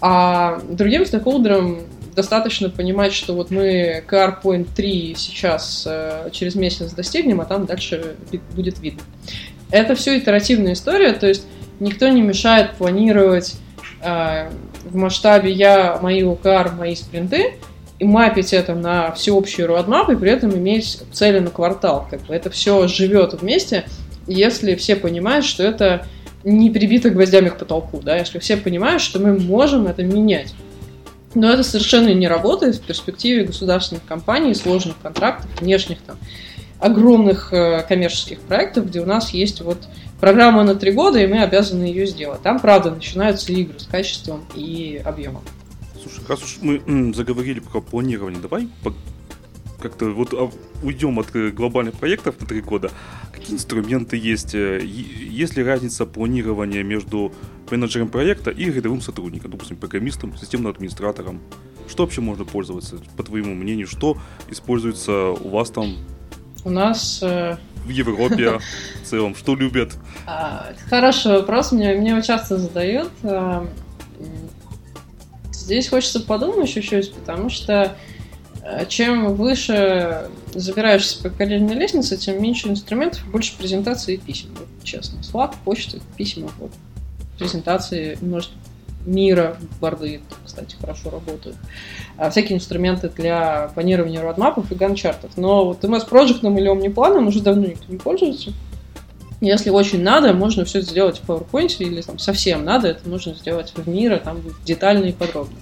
[0.00, 1.82] а другим стейкхолдерам
[2.14, 7.66] достаточно понимать, что вот мы car point 3 сейчас э, через месяц достигнем, а там
[7.66, 8.16] дальше
[8.54, 9.02] будет видно.
[9.70, 11.46] Это все итеративная история, то есть
[11.80, 13.54] никто не мешает планировать
[14.00, 14.50] э,
[14.84, 17.54] в масштабе я, мои OKR, мои спринты,
[17.98, 22.06] и мапить это на всеобщий roadmap, и при этом иметь цели на квартал.
[22.10, 23.84] Как бы это все живет вместе,
[24.26, 26.06] если все понимают, что это
[26.42, 30.54] не прибито гвоздями к потолку, да, если все понимают, что мы можем это менять.
[31.34, 36.16] Но это совершенно не работает в перспективе государственных компаний, сложных контрактов, внешних там,
[36.78, 39.78] огромных э, коммерческих проектов, где у нас есть вот
[40.20, 42.42] программа на три года, и мы обязаны ее сделать.
[42.42, 45.42] Там, правда, начинаются игры с качеством и объемом.
[46.04, 48.68] Слушай, раз уж мы заговорили про планирование, давай
[49.84, 50.50] как-то вот а,
[50.82, 52.90] уйдем от э, глобальных проектов на три года.
[53.32, 54.54] Какие инструменты есть?
[54.54, 57.32] Э, есть ли разница планирования между
[57.70, 61.40] менеджером проекта и рядовым сотрудником, допустим, программистом, системным администратором?
[61.86, 63.86] Что вообще можно пользоваться, по твоему мнению?
[63.86, 64.16] Что
[64.48, 65.96] используется у вас там?
[66.64, 68.58] У нас э, в Европе
[69.02, 69.34] в целом?
[69.34, 69.92] Что любят?
[70.26, 73.10] А, хороший вопрос, мне, мне его часто задают.
[75.64, 77.96] Здесь хочется подумать чуть-чуть, потому что
[78.62, 84.50] э, чем выше забираешься по карьерной лестнице, тем меньше инструментов, больше презентаций и писем.
[84.58, 85.20] Вот, честно.
[85.20, 86.70] Slack, почта, письма, вот.
[87.38, 88.50] презентации, может,
[89.06, 91.56] мира, борды, кстати, хорошо работают.
[92.18, 95.30] А всякие инструменты для планирования родмапов и ганчартов.
[95.38, 98.52] Но вот MS Project или Omniplaном уже давно никто не пользуется.
[99.44, 103.72] Если очень надо, можно все сделать в PowerPoint, или там совсем надо, это нужно сделать
[103.76, 105.56] в мира, там детально и подробно.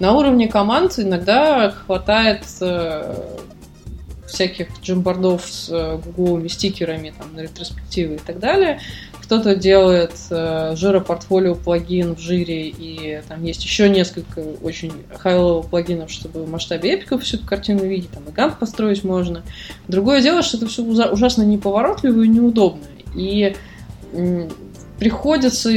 [0.00, 3.14] На уровне команд иногда хватает э,
[4.26, 8.80] всяких джимбордов с э, гугловыми стикерами там, на ретроспективы и так далее.
[9.22, 16.10] Кто-то делает э, жиропортфолио плагин в жире, и там есть еще несколько очень high-level плагинов,
[16.10, 19.42] чтобы в масштабе эпиков всю эту картину видеть, там и гант построить можно.
[19.86, 22.86] Другое дело, что это все ужасно неповоротливо и неудобно.
[23.14, 23.56] И
[24.98, 25.70] приходится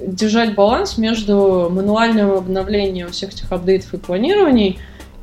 [0.00, 4.78] держать баланс между мануальным обновлением всех этих апдейтов и планирований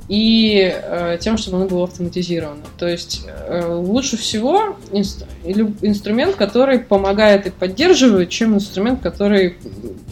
[0.08, 2.64] и э, тем, чтобы оно было автоматизировано.
[2.78, 5.26] То есть э, лучше всего инст-
[5.82, 9.56] инструмент, который помогает и поддерживает, чем инструмент, который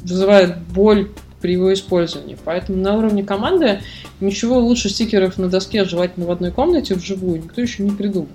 [0.01, 1.11] вызывает боль
[1.41, 2.37] при его использовании.
[2.43, 3.81] Поэтому на уровне команды
[4.19, 8.29] ничего лучше стикеров на доске, желательно в одной комнате вживую, никто еще не придумал.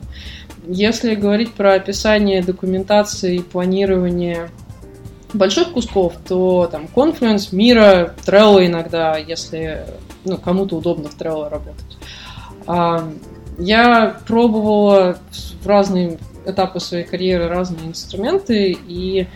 [0.68, 4.50] Если говорить про описание документации и планирование
[5.32, 9.86] больших кусков, то там Confluence, Мира, Trello иногда, если
[10.24, 11.96] ну, кому-то удобно в Trello работать.
[12.66, 13.10] А,
[13.58, 15.18] я пробовала
[15.62, 19.26] в разные этапы своей карьеры разные инструменты, и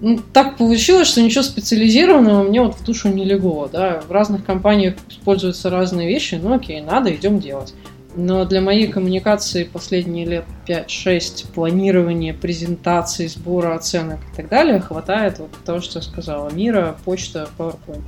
[0.00, 3.68] ну, так получилось, что ничего специализированного мне вот в душу не легло.
[3.70, 4.02] Да?
[4.06, 7.74] В разных компаниях используются разные вещи, ну окей, надо, идем делать.
[8.16, 15.38] Но для моей коммуникации последние лет 5-6 планирования, презентаций, сбора оценок и так далее хватает
[15.38, 16.50] вот того, что я сказала.
[16.50, 18.04] Мира, почта, PowerPoint,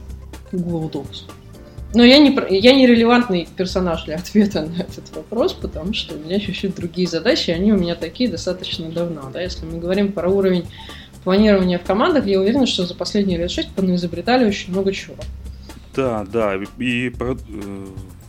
[0.50, 1.30] Google Docs.
[1.94, 6.18] Но я не, я не релевантный персонаж для ответа на этот вопрос, потому что у
[6.18, 9.28] меня чуть-чуть другие задачи, и они у меня такие достаточно давно.
[9.30, 9.42] Да?
[9.42, 10.66] Если мы говорим про уровень
[11.22, 15.16] планирования в командах, я уверен, что за последние лет шесть изобретали очень много чего.
[15.94, 17.36] Да, да, и э,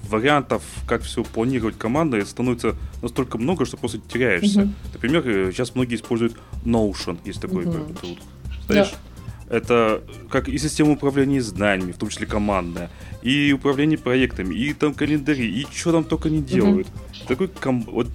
[0.10, 4.62] вариантов, как все планировать командой, становится настолько много, что просто теряешься.
[4.62, 4.72] Угу.
[4.94, 7.94] Например, э, сейчас многие используют Notion, есть такой угу.
[7.94, 8.20] труд.
[8.68, 8.92] Знаешь?
[8.92, 9.56] Да.
[9.56, 12.92] Это как и система управления знаниями, в том числе командная,
[13.24, 16.88] и управление проектами, и там календари, и что там только не делают.
[16.88, 17.28] Угу.
[17.28, 17.82] Такой ком...
[17.84, 18.08] вот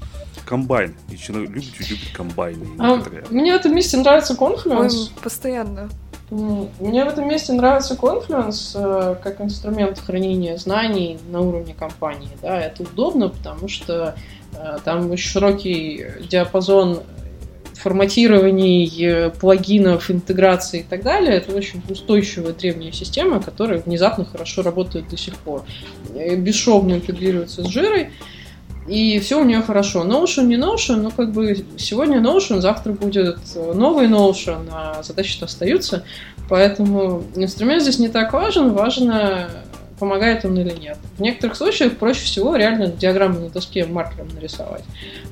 [0.45, 0.95] комбайн.
[1.09, 2.67] Еще любите, любите комбайны.
[2.79, 5.11] А, мне в этом месте нравится Confluence.
[5.23, 5.91] Постоянно.
[6.31, 12.31] Мне в этом месте нравится Confluence э, как инструмент хранения знаний на уровне компании.
[12.41, 14.15] Да, это удобно, потому что
[14.57, 17.03] э, там очень широкий диапазон
[17.75, 21.35] форматирований, э, плагинов, интеграции и так далее.
[21.35, 25.65] Это очень устойчивая древняя система, которая внезапно хорошо работает до сих пор.
[26.15, 28.09] Бесшовно интегрируется с жирой.
[28.87, 30.05] И все у нее хорошо.
[30.05, 36.05] Notion не Notion, но как бы сегодня Notion, завтра будет новый Notion, а задачи-то остаются.
[36.49, 39.49] Поэтому инструмент здесь не так важен, важно,
[39.99, 40.99] помогает он или нет.
[41.17, 44.85] В некоторых случаях проще всего реально диаграмму на доске маркером нарисовать,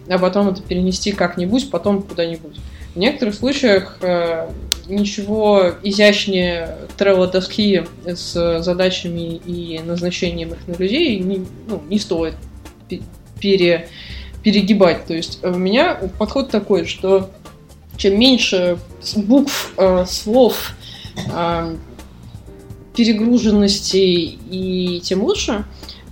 [0.09, 2.57] а потом это перенести как-нибудь, потом куда-нибудь.
[2.95, 4.49] В некоторых случаях э,
[4.87, 12.35] ничего изящнее трелла доски с задачами и назначением их на людей не, ну, не стоит
[13.42, 13.88] пере,
[14.42, 15.05] перегибать.
[15.07, 17.31] То есть у меня подход такой, что
[17.96, 18.78] чем меньше
[19.16, 20.72] букв, э, слов,
[21.31, 21.76] э,
[22.96, 25.64] перегруженности и тем лучше.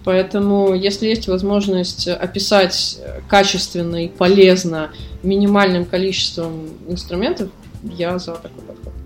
[0.05, 4.91] Поэтому, если есть возможность описать качественно и полезно
[5.23, 7.51] минимальным количеством инструментов,
[7.83, 9.00] я за такой подход.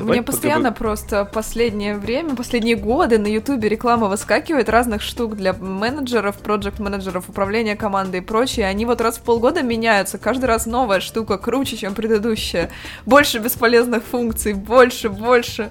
[0.00, 0.78] Давай Мне постоянно поговорим.
[0.78, 7.76] просто последнее время, последние годы на Ютубе реклама выскакивает разных штук для менеджеров, проект-менеджеров, управления
[7.76, 8.66] командой и прочее.
[8.66, 10.16] Они вот раз в полгода меняются.
[10.16, 12.70] Каждый раз новая штука, круче, чем предыдущая.
[13.04, 15.68] Больше бесполезных функций, больше, больше.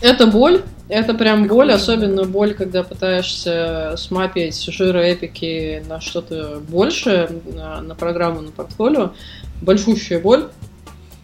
[0.00, 7.28] Это боль, это прям боль, особенно боль, когда пытаешься смапить жиры эпики на что-то большее,
[7.54, 9.12] на, на программу, на портфолио.
[9.60, 10.48] Большущая боль.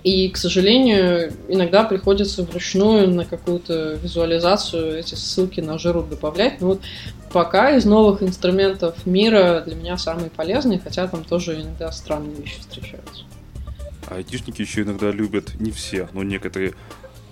[0.05, 6.61] И, к сожалению, иногда приходится вручную на какую-то визуализацию эти ссылки на жиру добавлять.
[6.61, 6.83] Но вот
[7.33, 12.61] пока из новых инструментов мира для меня самые полезные, хотя там тоже иногда странные вещи
[12.61, 13.25] встречаются.
[14.09, 16.75] Айтишники еще иногда любят, не все, но некоторые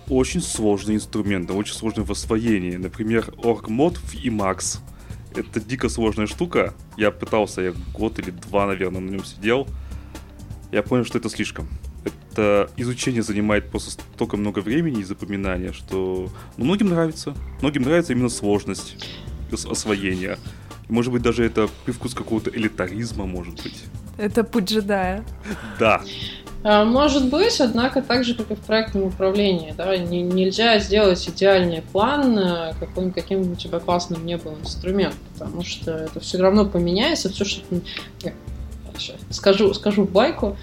[0.08, 2.76] очень сложные инструменты, очень сложные в освоении.
[2.76, 4.78] Например, OrgMod в Emacs.
[5.34, 6.74] Это дико сложная штука.
[6.96, 9.66] Я пытался, я год или два, наверное, на нем сидел.
[10.72, 11.68] Я понял, что это слишком.
[12.36, 17.34] Это изучение занимает просто столько много времени и запоминания, что ну, многим нравится.
[17.62, 19.06] Многим нравится именно сложность
[19.50, 20.38] освоения.
[20.90, 23.84] Может быть, даже это привкус какого-то элитаризма, может быть.
[24.18, 25.24] Это путь джедая.
[25.80, 26.02] Да.
[26.62, 31.26] А, может быть, однако так же, как и в проектном управлении, да, не, нельзя сделать
[31.26, 36.20] идеальный план, э, каким, каким бы у тебя классным не был инструмент, потому что это
[36.20, 37.62] все равно поменяется, все, что.
[39.30, 40.56] Скажу, скажу байку,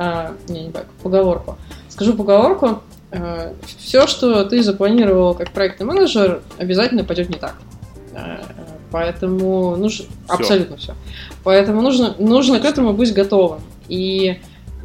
[0.00, 1.58] а, не, не байку, поговорку.
[1.88, 7.56] Скажу поговорку, а, все, что ты запланировал как проектный менеджер, обязательно пойдет не так.
[8.14, 8.40] А,
[8.90, 10.06] Поэтому нужно...
[10.28, 10.94] Абсолютно все.
[11.44, 13.60] Поэтому нужно, нужно к этому быть готовым.
[13.88, 14.36] И э,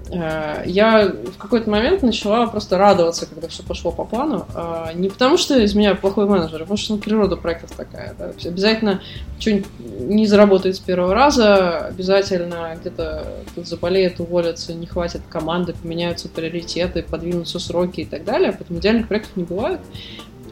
[0.10, 4.46] я в какой-то момент начала просто радоваться, когда все пошло по плану.
[4.54, 8.14] Э, не потому, что из меня плохой менеджер, а потому что ну, природа проектов такая.
[8.18, 8.32] Да?
[8.46, 9.02] Обязательно
[9.40, 13.26] что-нибудь не заработает с первого раза, обязательно где-то
[13.56, 18.52] тут заболеет, уволятся, не хватит команды, поменяются приоритеты, подвинутся сроки и так далее.
[18.52, 19.80] Поэтому идеальных проектов не бывает.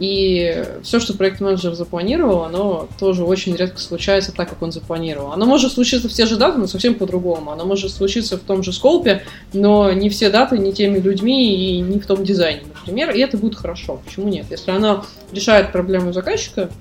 [0.02, 5.32] И все, что проект-менеджер запланировал, оно тоже очень редко случается так, как он запланировал.
[5.32, 7.52] Оно может случиться в те же даты, но совсем по-другому.
[7.52, 9.22] Оно может случиться в том же сколпе,
[9.54, 13.12] но не все даты, не теми людьми и не в том дизайне, например.
[13.12, 14.02] И это будет хорошо.
[14.04, 14.48] Почему нет?
[14.50, 16.72] Если оно решает проблему заказчика,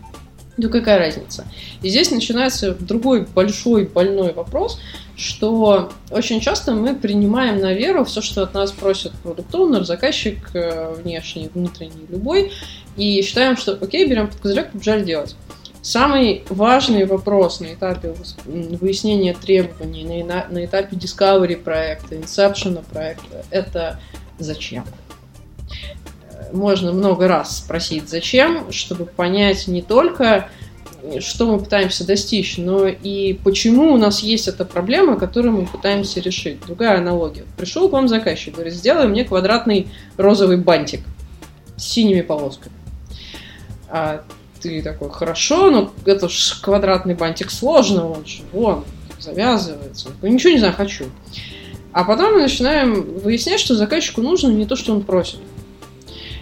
[0.61, 1.46] то какая разница?
[1.82, 4.80] И здесь начинается другой большой больной вопрос,
[5.16, 9.50] что очень часто мы принимаем на веру все, что от нас просит продукт
[9.86, 12.52] заказчик э, внешний, внутренний, любой,
[12.96, 15.36] и считаем, что окей, берем под козырек, побежали делать.
[15.82, 23.98] Самый важный вопрос на этапе выяснения требований, на, на этапе discovery проекта, inception проекта, это
[24.38, 24.84] зачем?
[26.53, 30.48] Можно много раз спросить зачем, чтобы понять не только,
[31.20, 36.20] что мы пытаемся достичь, но и почему у нас есть эта проблема, которую мы пытаемся
[36.20, 36.61] решить.
[36.66, 37.44] Другая аналогия.
[37.57, 41.01] Пришел к вам заказчик, говорит, сделай мне квадратный розовый бантик
[41.76, 42.74] с синими полосками.
[43.88, 44.22] А
[44.61, 48.84] ты такой, хорошо, но это ж квадратный бантик сложно, он же вон,
[49.18, 50.11] завязывается.
[50.20, 51.07] Ну, ничего не знаю, хочу.
[51.92, 55.38] А потом мы начинаем выяснять, что заказчику нужно не то, что он просит.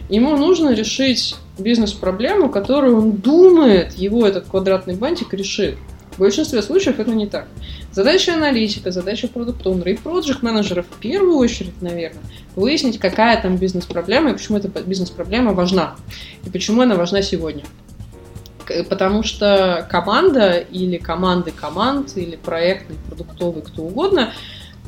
[0.08, 5.76] Ему нужно решить бизнес-проблему, которую он думает, его этот квадратный бантик решит.
[6.12, 7.46] В большинстве случаев это не так.
[7.92, 12.22] Задача аналитика, задача продукт-оунера и проект-менеджера в первую очередь, наверное,
[12.56, 15.96] выяснить, какая там бизнес-проблема и почему эта бизнес-проблема важна.
[16.44, 17.64] И почему она важна сегодня.
[18.88, 24.32] Потому что команда или команды команд, или проектный, продуктовый, кто угодно,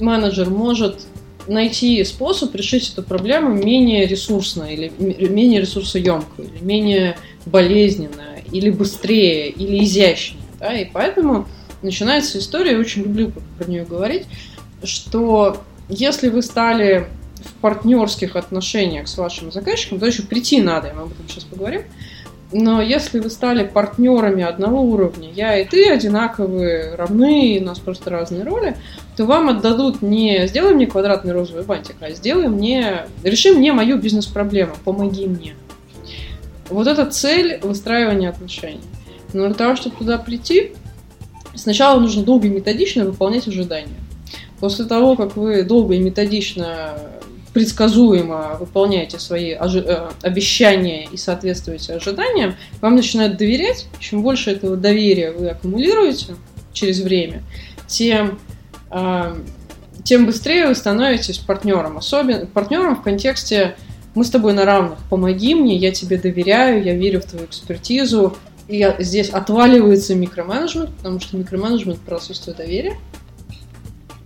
[0.00, 1.06] менеджер может
[1.46, 7.16] найти способ решить эту проблему менее ресурсно, или менее ресурсоемко, или менее
[7.46, 10.42] болезненно, или быстрее, или изящнее.
[10.58, 10.72] Да?
[10.72, 11.46] И поэтому
[11.82, 14.26] начинается история, я очень люблю про нее говорить,
[14.84, 17.08] что если вы стали
[17.44, 21.82] в партнерских отношениях с вашим заказчиком, то еще прийти надо, мы об этом сейчас поговорим,
[22.52, 28.10] но если вы стали партнерами одного уровня, я и ты одинаковые, равны, у нас просто
[28.10, 28.76] разные роли,
[29.20, 33.98] то вам отдадут не «сделай мне квадратный розовый бантик», а «сделай мне, реши мне мою
[33.98, 35.56] бизнес-проблему, помоги мне».
[36.70, 38.80] Вот это цель выстраивания отношений.
[39.34, 40.72] Но для того, чтобы туда прийти,
[41.54, 44.00] сначала нужно долго и методично выполнять ожидания.
[44.58, 46.94] После того, как вы долго и методично
[47.52, 53.86] предсказуемо выполняете свои э, обещания и соответствуете ожиданиям, вам начинают доверять.
[53.98, 56.36] Чем больше этого доверия вы аккумулируете
[56.72, 57.42] через время,
[57.86, 58.38] тем,
[58.90, 61.98] тем быстрее вы становитесь партнером.
[61.98, 63.76] Особенно партнером в контексте
[64.14, 68.36] мы с тобой на равных, помоги мне, я тебе доверяю, я верю в твою экспертизу,
[68.66, 72.96] и здесь отваливается микроменеджмент, потому что микроменеджмент про отсутствие доверия,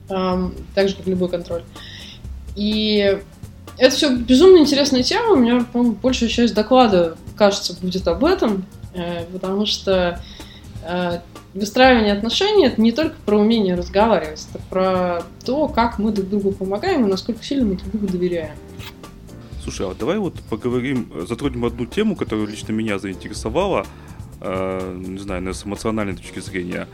[0.08, 1.64] так же, как любой контроль.
[2.56, 3.18] И
[3.78, 5.32] это все безумно интересная тема.
[5.32, 10.20] У меня, по-моему, большая часть доклада, кажется, будет об этом, э, потому что
[10.86, 11.18] э,
[11.54, 16.52] выстраивание отношений это не только про умение разговаривать, это про то, как мы друг другу
[16.52, 18.56] помогаем и насколько сильно мы друг другу доверяем.
[19.62, 23.86] Слушай, а давай вот поговорим, затронем одну тему, которая лично меня заинтересовала
[24.44, 26.86] э, не знаю, с эмоциональной точки зрения,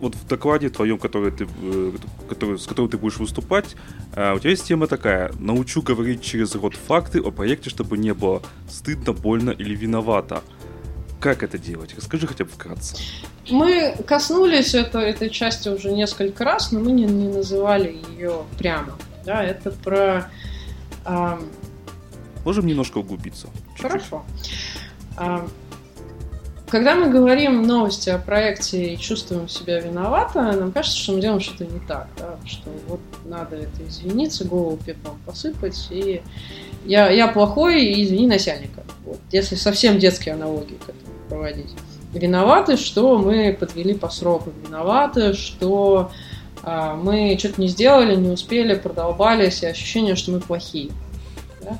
[0.00, 1.92] вот в докладе твоем, который ты, э,
[2.28, 3.76] который, с которым ты будешь выступать,
[4.14, 8.12] э, у тебя есть тема такая «Научу говорить через рот факты о проекте, чтобы не
[8.12, 10.42] было стыдно, больно или виновато».
[11.20, 11.94] Как это делать?
[11.96, 12.96] Расскажи хотя бы вкратце.
[13.50, 18.98] Мы коснулись это, этой части уже несколько раз, но мы не, не называли ее прямо.
[19.24, 20.30] Да, это про...
[21.04, 21.38] Э,
[22.44, 23.48] Можем немножко углубиться.
[23.76, 23.82] Чуть-чуть.
[23.82, 24.24] Хорошо.
[26.68, 31.40] Когда мы говорим новости о проекте и чувствуем себя виновато, нам кажется, что мы делаем
[31.40, 32.36] что-то не так, да?
[32.44, 36.22] что вот надо это извиниться, голову пеплом посыпать, и
[36.84, 38.82] я, я плохой, и извини начальника.
[39.04, 41.72] Вот, если совсем детские аналогии к этому проводить.
[42.12, 46.10] Виноваты, что мы подвели по сроку, виноваты, что
[46.62, 50.90] а, мы что-то не сделали, не успели, продолбались, и ощущение, что мы плохие.
[51.62, 51.78] Да?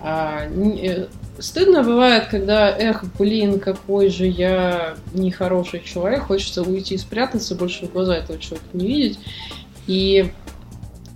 [0.00, 1.08] А, не,
[1.38, 7.92] Стыдно бывает, когда, эх, блин, какой же я нехороший человек, хочется уйти спрятаться, больше в
[7.92, 9.18] глаза этого человека не видеть.
[9.88, 10.30] И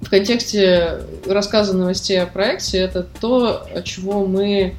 [0.00, 4.74] в контексте рассказа новостей о проекте это то, чего мы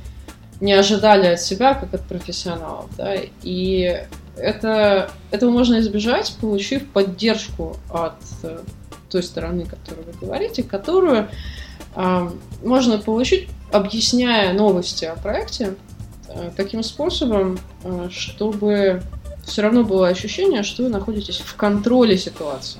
[0.62, 2.89] не ожидали от себя, как от профессионалов.
[2.97, 3.16] Да?
[3.43, 4.05] И
[4.36, 8.60] это, этого можно избежать, получив поддержку от э,
[9.10, 11.28] той стороны, о которой вы говорите, которую
[11.95, 12.30] э,
[12.64, 15.76] можно получить, объясняя новости о проекте
[16.28, 19.01] э, таким способом, э, чтобы
[19.45, 22.80] все равно было ощущение, что вы находитесь в контроле ситуации.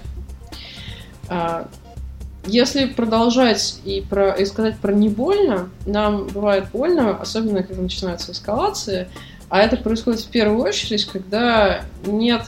[2.50, 8.32] Если продолжать и, про, и сказать про не больно, нам бывает больно, особенно когда начинается
[8.32, 9.08] эскалация,
[9.50, 12.42] а это происходит в первую очередь, когда нет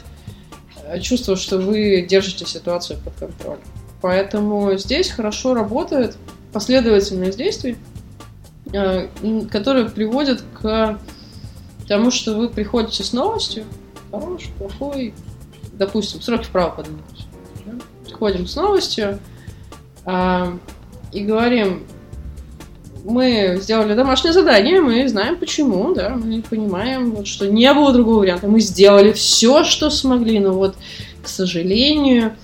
[0.86, 3.62] э, чувства, что вы держите ситуацию под контролем.
[4.02, 6.18] Поэтому здесь хорошо работает
[6.52, 7.78] последовательность действий,
[8.74, 9.08] э,
[9.52, 11.00] которые приводят к
[11.88, 13.66] тому, что вы приходите с новостью,
[14.10, 15.14] хороший, плохой,
[15.74, 17.28] допустим, сроки вправо подвинуть.
[18.04, 19.20] Приходим с новостью
[20.06, 21.84] и говорим,
[23.04, 28.20] мы сделали домашнее задание, мы знаем почему, да, мы понимаем, вот, что не было другого
[28.20, 28.48] варианта.
[28.48, 30.76] Мы сделали все, что смогли, но вот,
[31.24, 32.36] к сожалению,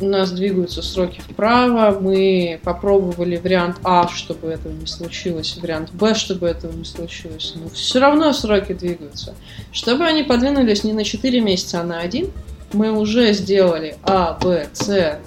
[0.00, 6.14] у нас двигаются сроки вправо, мы попробовали вариант А, чтобы этого не случилось, вариант Б,
[6.14, 9.34] чтобы этого не случилось, но все равно сроки двигаются.
[9.72, 12.30] Чтобы они подвинулись не на 4 месяца, а на 1,
[12.72, 15.18] мы уже сделали А, Б, С,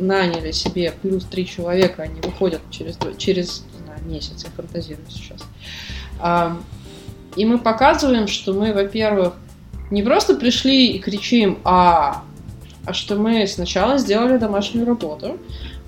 [0.00, 3.64] наняли себе плюс 3 человека, они выходят через, через
[4.06, 5.42] месяц, я фантазирую сейчас.
[7.36, 9.34] И мы показываем, что мы, во-первых,
[9.90, 12.22] не просто пришли и кричим «А»,
[12.86, 15.38] а что мы сначала сделали домашнюю работу,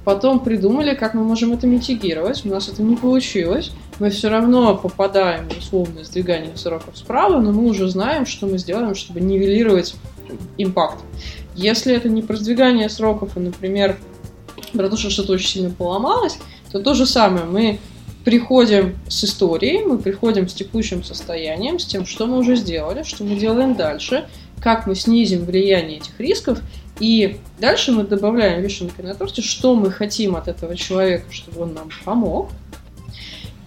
[0.04, 2.44] потом придумали, как мы можем это митигировать.
[2.44, 3.72] У нас это не получилось.
[3.98, 8.58] Мы все равно попадаем в условное сдвигание сроков справа, но мы уже знаем, что мы
[8.58, 9.94] сделаем, чтобы нивелировать
[10.58, 11.02] импакт.
[11.54, 13.98] Если это не про сдвигание сроков, а, например,
[14.72, 16.38] про то, что что-то очень сильно поломалось,
[16.70, 17.44] то то же самое.
[17.44, 17.78] Мы
[18.24, 23.24] приходим с историей, мы приходим с текущим состоянием, с тем, что мы уже сделали, что
[23.24, 24.28] мы делаем дальше,
[24.60, 26.60] как мы снизим влияние этих рисков,
[27.00, 31.74] и дальше мы добавляем вишенкой на торте, что мы хотим от этого человека, чтобы он
[31.74, 32.50] нам помог,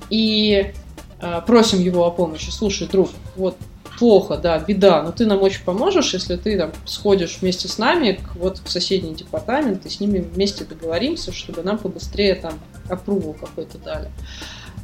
[0.10, 0.72] и
[1.20, 2.50] э, просим его о помощи.
[2.50, 3.58] Слушай, друг, вот
[3.98, 8.14] плохо, да, беда, но ты нам очень поможешь, если ты там сходишь вместе с нами
[8.14, 13.34] к, вот в соседний департамент и с ними вместе договоримся, чтобы нам побыстрее там опругу
[13.34, 14.10] какой-то дали.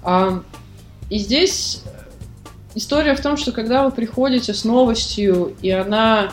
[0.03, 0.43] А,
[1.09, 1.83] и здесь
[2.75, 6.31] история в том, что когда вы приходите с новостью, и она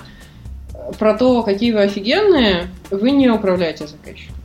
[0.99, 4.37] про то, какие вы офигенные, вы не управляете заказчиком.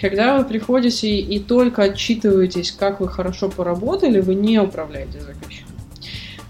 [0.00, 5.67] Когда вы приходите и только отчитываетесь, как вы хорошо поработали, вы не управляете заказчиком.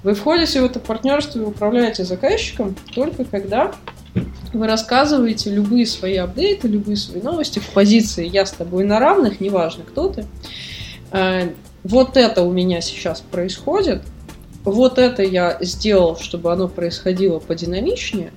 [0.02, 3.72] Вы входите в это партнерство и управляете заказчиком только когда
[4.52, 9.40] вы рассказываете любые свои апдейты, любые свои новости в позиции «я с тобой на равных»,
[9.40, 10.24] неважно, кто ты.
[11.10, 11.50] Э,
[11.84, 14.02] вот это у меня сейчас происходит,
[14.64, 18.32] вот это я сделал, чтобы оно происходило подинамичнее,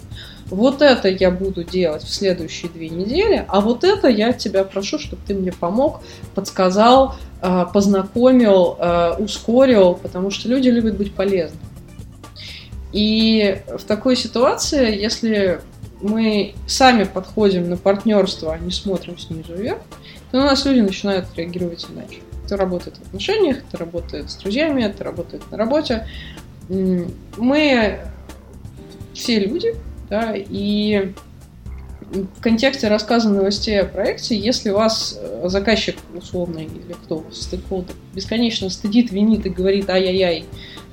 [0.52, 5.00] вот это я буду делать в следующие две недели, а вот это я тебя прошу,
[5.00, 6.02] чтобы ты мне помог,
[6.36, 11.58] подсказал, э, познакомил, э, ускорил, потому что люди любят быть полезны.
[12.92, 15.62] И в такой ситуации, если
[16.02, 19.80] мы сами подходим на партнерство, а не смотрим снизу вверх,
[20.32, 22.20] то у нас люди начинают реагировать иначе.
[22.46, 26.08] Это работает в отношениях, это работает с друзьями, это работает на работе.
[26.68, 28.00] Мы
[29.14, 29.76] все люди,
[30.12, 31.14] да, и
[32.02, 38.70] в контексте рассказа новостей о проекте, если вас э, заказчик условный или кто стейкхолдер бесконечно
[38.70, 40.44] стыдит, винит и говорит ай-яй-яй,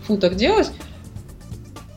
[0.06, 0.70] фу, так делать,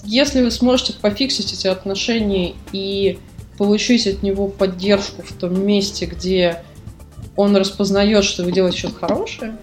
[0.04, 3.20] если вы сможете пофиксить эти отношения и
[3.60, 6.64] получить от него поддержку в том месте, где
[7.36, 9.58] он распознает, что вы делаете что-то хорошее,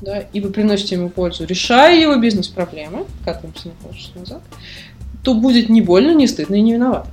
[0.00, 4.42] да, и вы приносите ему пользу, решая его бизнес-проблемы, катаемся на полчаса назад,
[5.22, 7.06] то будет не больно, не стыдно и не виноват.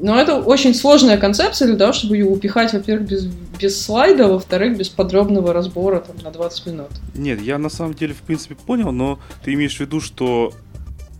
[0.00, 4.78] Но это очень сложная концепция для того, чтобы ее упихать, во-первых, без, без слайда, во-вторых,
[4.78, 6.88] без подробного разбора там, на 20 минут.
[7.14, 10.52] Нет, я на самом деле, в принципе, понял, но ты имеешь в виду, что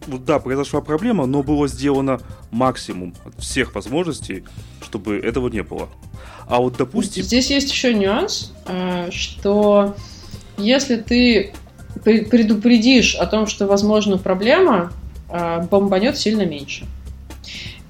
[0.06, 2.20] вот да, произошла проблема, но было сделано
[2.50, 4.44] максимум от всех возможностей,
[4.80, 5.88] чтобы этого не было.
[6.46, 7.22] А вот допустим...
[7.22, 9.96] Здесь есть еще нюанс, э, что
[10.56, 11.52] если ты
[12.04, 14.92] предупредишь о том, что возможна проблема,
[15.70, 16.86] бомбанет сильно меньше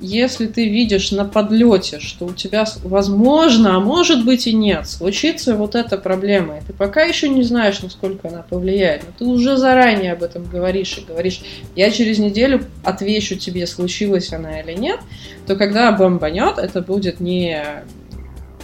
[0.00, 5.56] если ты видишь на подлете, что у тебя, возможно, а может быть и нет, случится
[5.56, 9.56] вот эта проблема, и ты пока еще не знаешь, насколько она повлияет, но ты уже
[9.56, 11.40] заранее об этом говоришь и говоришь,
[11.74, 15.00] я через неделю отвечу тебе, случилась она или нет,
[15.46, 17.64] то когда бомбанет, это будет не,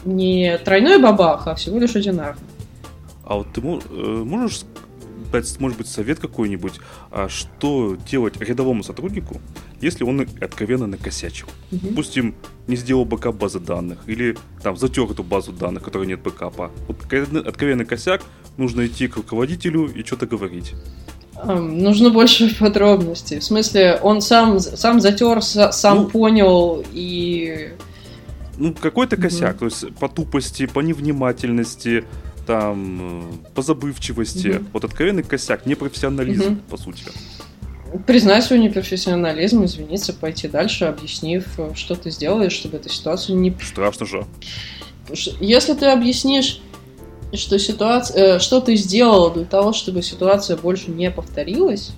[0.05, 2.45] не тройной бабах, а всего лишь одинарный.
[3.25, 4.61] А вот ты э, можешь
[5.33, 6.75] дать, может быть, совет какой-нибудь,
[7.11, 9.41] а что делать рядовому сотруднику,
[9.81, 11.47] если он откровенно накосячил.
[11.71, 11.89] Мгм.
[11.91, 12.35] Допустим,
[12.67, 16.71] не сделал бэкап базы данных, или там затер эту базу данных, в которой нет бэкапа.
[16.89, 18.23] Вот откровенный- косяк,
[18.57, 20.75] нужно идти к руководителю и что-то говорить.
[21.37, 23.41] Ам, Нужно больше подробностей.
[23.41, 26.09] В смысле, он сам, сам затер, са- сам Ну.
[26.09, 27.73] понял и...
[28.57, 32.05] Ну, какой-то косяк, то есть по тупости, по невнимательности,
[32.47, 34.49] там, э, по забывчивости.
[34.49, 34.69] Мгм.
[34.73, 36.57] Вот откровенный косяк, непрофессионализм, Мгм.
[36.71, 37.05] по сути.
[38.09, 43.55] признать свой непрофессионализм, извиниться, пойти дальше, объяснив, э, что ты сделаешь, чтобы эту ситуацию не
[43.63, 44.27] Страшно же.
[45.41, 46.61] Если ты объяснишь,
[47.33, 51.93] что ситуация, э, что ты сделал для того, чтобы ситуация больше не повторилась,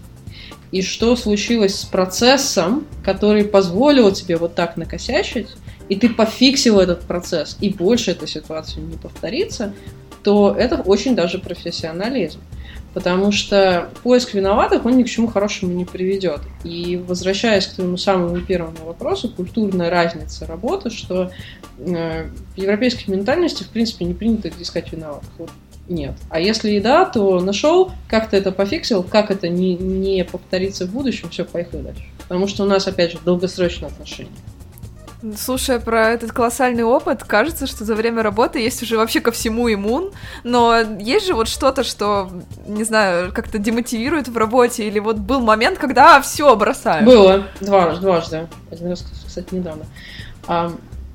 [0.73, 5.49] и что случилось с процессом, который позволил тебе вот так накосячить,
[5.89, 9.73] и ты пофиксил этот процесс, и больше эта ситуация не повторится,
[10.27, 12.41] то это очень даже профессионализм.
[12.95, 16.41] Потому что поиск виноватых, он ни к чему хорошему не приведет.
[16.65, 21.31] И возвращаясь к твоему самому первому вопросу, культурная разница работы, что
[21.79, 22.25] э,
[22.57, 25.31] в европейской ментальности, в принципе, не принято искать виноватых.
[25.39, 25.51] Вот
[25.89, 26.15] нет.
[26.29, 30.87] А если и да, то нашел, как ты это пофиксил, как это не, не повторится
[30.87, 32.03] в будущем, все, поехали дальше.
[32.19, 34.33] Потому что у нас, опять же, долгосрочные отношения.
[35.37, 39.73] Слушая про этот колоссальный опыт, кажется, что за время работы есть уже вообще ко всему
[39.73, 40.13] иммун,
[40.45, 42.31] но есть же вот что-то, что,
[42.67, 47.05] не знаю, как-то демотивирует в работе, или вот был момент, когда все бросаю.
[47.05, 48.49] Было дважды, дважды.
[48.71, 49.87] Один раз, кстати, недавно.
[50.47, 50.73] А,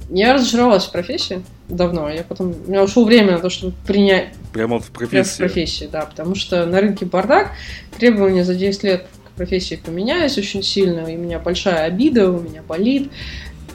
[0.09, 2.09] я разочаровалась в профессии давно.
[2.09, 2.55] Я потом...
[2.65, 5.37] У меня ушло время на то, чтобы принять Прямо в Прям в профессии.
[5.37, 7.51] профессии, да, потому что на рынке бардак,
[7.97, 12.41] требования за 10 лет к профессии поменялись очень сильно, и у меня большая обида, у
[12.41, 13.09] меня болит,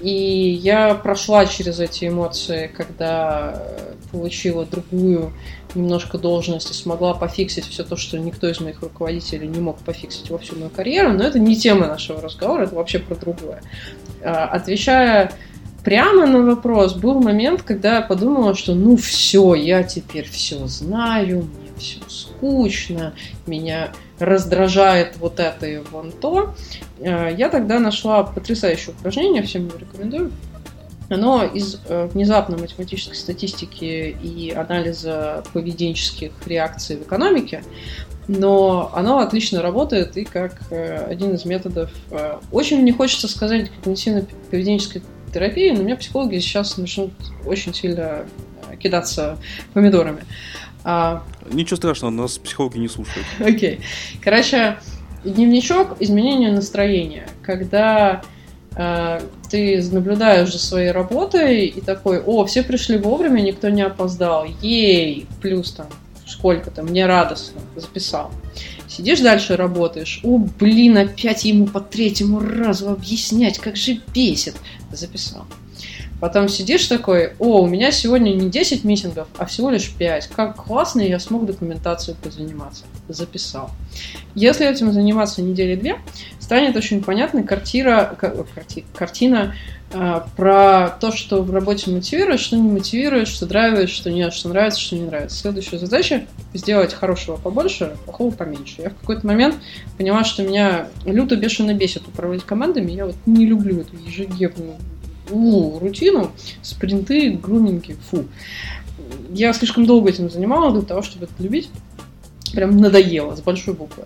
[0.00, 5.32] и я прошла через эти эмоции, когда э, получила другую
[5.74, 10.30] немножко должность и смогла пофиксить все то, что никто из моих руководителей не мог пофиксить
[10.30, 13.62] во всю мою карьеру, но это не тема нашего разговора, это вообще про другое.
[14.22, 15.32] А, Отвечая
[15.84, 21.48] прямо на вопрос, был момент, когда я подумала, что ну все, я теперь все знаю,
[21.58, 23.14] мне все скучно,
[23.46, 26.54] меня раздражает вот это и вон то.
[26.98, 30.32] Э, Я тогда нашла потрясающее упражнение, всем его рекомендую.
[31.08, 37.62] Оно из э, внезапной математической статистики и анализа поведенческих реакций в экономике,
[38.26, 41.90] но оно отлично работает и как э, один из методов.
[42.50, 45.02] Очень мне хочется сказать когнитивно-поведенческой
[45.32, 47.12] терапии, но у меня психологи сейчас начнут
[47.44, 48.26] очень сильно
[48.80, 49.38] кидаться
[49.74, 50.22] помидорами.
[50.88, 53.26] А, Ничего страшного, нас психологи не слушают.
[53.40, 53.80] Окей.
[54.22, 54.78] Короче,
[55.24, 57.26] дневничок изменения настроения.
[57.42, 58.22] Когда
[58.76, 59.20] э,
[59.50, 65.26] ты наблюдаешь за своей работой и такой, о, все пришли вовремя, никто не опоздал, ей,
[65.42, 65.88] плюс там
[66.24, 68.30] сколько-то, мне радостно, записал.
[68.86, 74.54] Сидишь дальше, работаешь, о, блин, опять ему по третьему разу объяснять, как же бесит,
[74.92, 75.46] записал.
[76.20, 80.28] Потом сидишь такой, о, у меня сегодня не 10 митингов, а всего лишь 5.
[80.34, 82.84] Как классно, я смог документацию позаниматься.
[83.08, 83.70] Записал.
[84.34, 85.96] Если этим заниматься недели две,
[86.40, 89.54] станет очень понятной картира, ка- карти- картина
[89.92, 94.48] э, про то, что в работе мотивирует, что не мотивирует, что драйвит, что нет, что
[94.48, 95.36] нравится, что не нравится.
[95.36, 98.76] Следующая задача– сделать хорошего побольше, плохого поменьше.
[98.78, 99.56] Я в какой-то момент
[99.98, 102.90] поняла, что меня люто бешено бесит управлять командами.
[102.90, 104.76] Я вот не люблю эту ежедневную
[105.30, 106.30] ну, рутину,
[106.62, 108.24] спринты, груминги, фу.
[109.30, 111.70] Я слишком долго этим занималась для того, чтобы это любить.
[112.52, 114.04] Прям надоело, с большой буквы.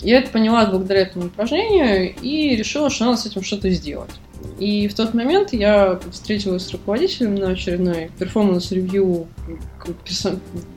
[0.00, 4.10] Я это поняла благодаря этому упражнению и решила, что надо с этим что-то сделать.
[4.58, 9.26] И в тот момент я встретилась с руководителем на очередной performance review,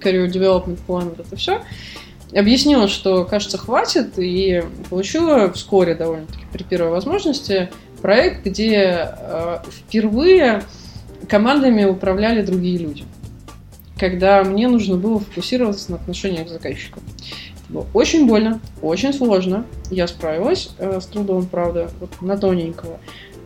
[0.01, 1.61] career development план, вот это все.
[2.33, 7.69] Объяснила, что, кажется, хватит, и получила вскоре, довольно-таки при первой возможности,
[8.01, 10.63] проект, где э, впервые
[11.27, 13.03] командами управляли другие люди.
[13.97, 17.01] Когда мне нужно было фокусироваться на отношениях с заказчиком.
[17.55, 19.65] Это было очень больно, очень сложно.
[19.89, 22.99] Я справилась э, с трудом, правда, вот на тоненького.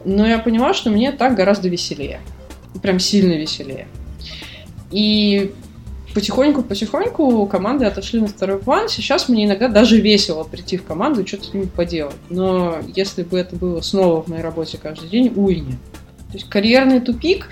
[0.03, 2.19] Но я поняла, что мне так гораздо веселее.
[2.81, 3.87] Прям сильно веселее.
[4.91, 5.53] И
[6.13, 8.89] потихоньку-потихоньку команды отошли на второй план.
[8.89, 12.15] Сейчас мне иногда даже весело прийти в команду и что-то с ними поделать.
[12.29, 15.79] Но если бы это было снова в моей работе каждый день, уй, нет.
[16.31, 17.49] То есть карьерный тупик,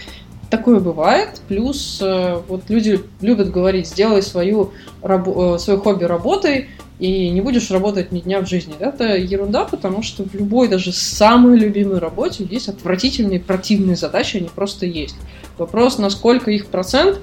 [0.49, 1.41] такое бывает.
[1.47, 7.39] Плюс э, вот люди любят говорить, сделай свою, рабо- э, свое хобби работой, и не
[7.39, 8.75] будешь работать ни дня в жизни.
[8.77, 14.49] Это ерунда, потому что в любой, даже самой любимой работе есть отвратительные, противные задачи, они
[14.53, 15.15] просто есть.
[15.57, 17.19] Вопрос, насколько их процент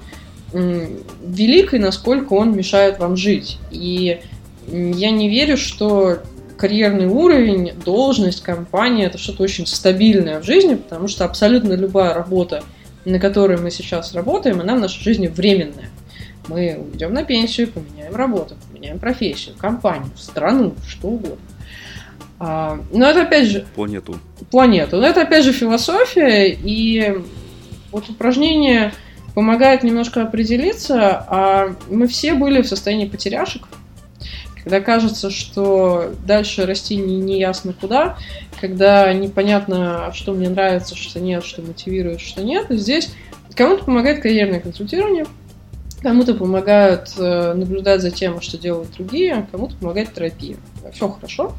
[0.53, 3.59] велик и насколько он мешает вам жить.
[3.71, 4.21] И
[4.69, 6.19] я не верю, что
[6.57, 12.63] карьерный уровень, должность, компания это что-то очень стабильное в жизни, потому что абсолютно любая работа,
[13.05, 15.91] на которой мы сейчас работаем, она в нашей жизни временная.
[16.49, 21.37] Мы уйдем на пенсию, поменяем работу, поменяем профессию, компанию, страну, что угодно.
[22.39, 23.67] А, но это опять же...
[23.75, 24.19] Планету.
[24.51, 24.97] Планету.
[24.97, 27.19] Но это опять же философия, и
[27.91, 28.93] вот упражнение
[29.37, 33.69] помогает немножко определиться, а мы все были в состоянии потеряшек,
[34.65, 38.17] когда кажется, что дальше расти не, не ясно куда,
[38.63, 42.69] когда непонятно, что мне нравится, что нет, что мотивирует, что нет.
[42.71, 43.13] Здесь
[43.55, 45.27] кому-то помогает карьерное консультирование,
[46.01, 50.57] кому-то помогают э, наблюдать за тем, что делают другие, а кому-то помогает терапия.
[50.95, 51.53] Все хорошо,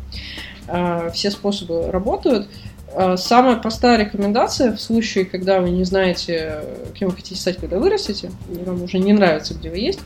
[0.68, 2.48] э, все способы работают.
[2.94, 6.62] Э, самая простая рекомендация в случае, когда вы не знаете,
[6.94, 10.00] кем вы хотите стать, когда вырастете, и вам уже не нравится, где вы есть,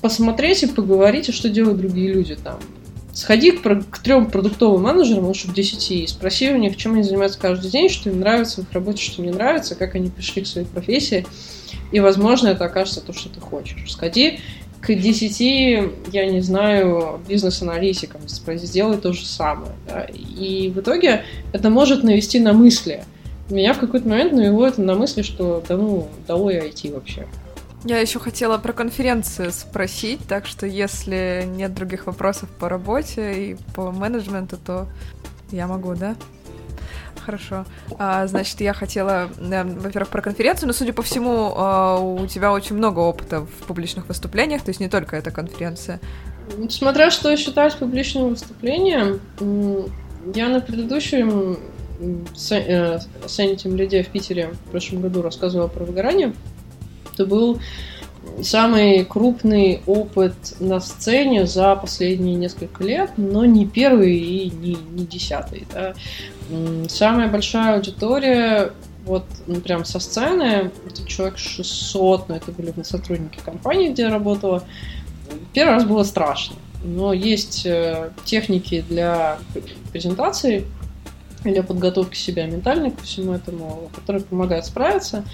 [0.00, 2.58] посмотрите, поговорите, что делают другие люди там.
[3.12, 7.02] Сходи к, к трем продуктовым менеджерам, лучше к десяти, и спроси у них, чем они
[7.02, 10.42] занимаются каждый день, что им нравится в их работе, что не нравится, как они пришли
[10.42, 11.26] к своей профессии.
[11.92, 13.90] И, возможно, это окажется то, что ты хочешь.
[13.90, 14.40] Сходи
[14.86, 19.72] к десяти, я не знаю, бизнес-аналитикам, сделай то же самое.
[19.86, 20.06] Да?
[20.14, 23.02] И в итоге это может навести на мысли.
[23.50, 27.26] Меня в какой-то момент навело на мысли, что да ну, долой IT вообще.
[27.84, 33.56] Я еще хотела про конференцию спросить, так что если нет других вопросов по работе и
[33.74, 34.88] по менеджменту, то
[35.50, 36.16] я могу, да?
[37.26, 37.64] Хорошо.
[37.98, 42.52] А, значит, я хотела, э, во-первых, про конференцию, но, судя по всему, э, у тебя
[42.52, 46.00] очень много опыта в публичных выступлениях, то есть не только эта конференция.
[46.70, 49.20] Смотря что считать публичным выступлением,
[50.36, 51.58] я на предыдущем
[52.36, 56.32] Сенте Лиде в Питере в прошлом году рассказывала про выгорание.
[57.12, 57.58] Это был
[58.42, 65.06] самый крупный опыт на сцене за последние несколько лет, но не первый и не, не
[65.06, 65.66] десятый.
[65.72, 65.94] Да.
[66.88, 68.72] Самая большая аудитория
[69.06, 74.10] вот ну, прям со сцены, это человек 600, но это были сотрудники компании, где я
[74.10, 74.64] работала.
[75.52, 79.38] Первый раз было страшно, но есть э, техники для
[79.92, 80.66] презентации,
[81.44, 85.24] для подготовки себя ментальной ко всему этому, которые помогают справиться.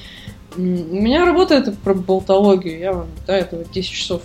[0.57, 2.79] У меня работа это про болтологию.
[2.79, 4.23] Я вам до этого 10 часов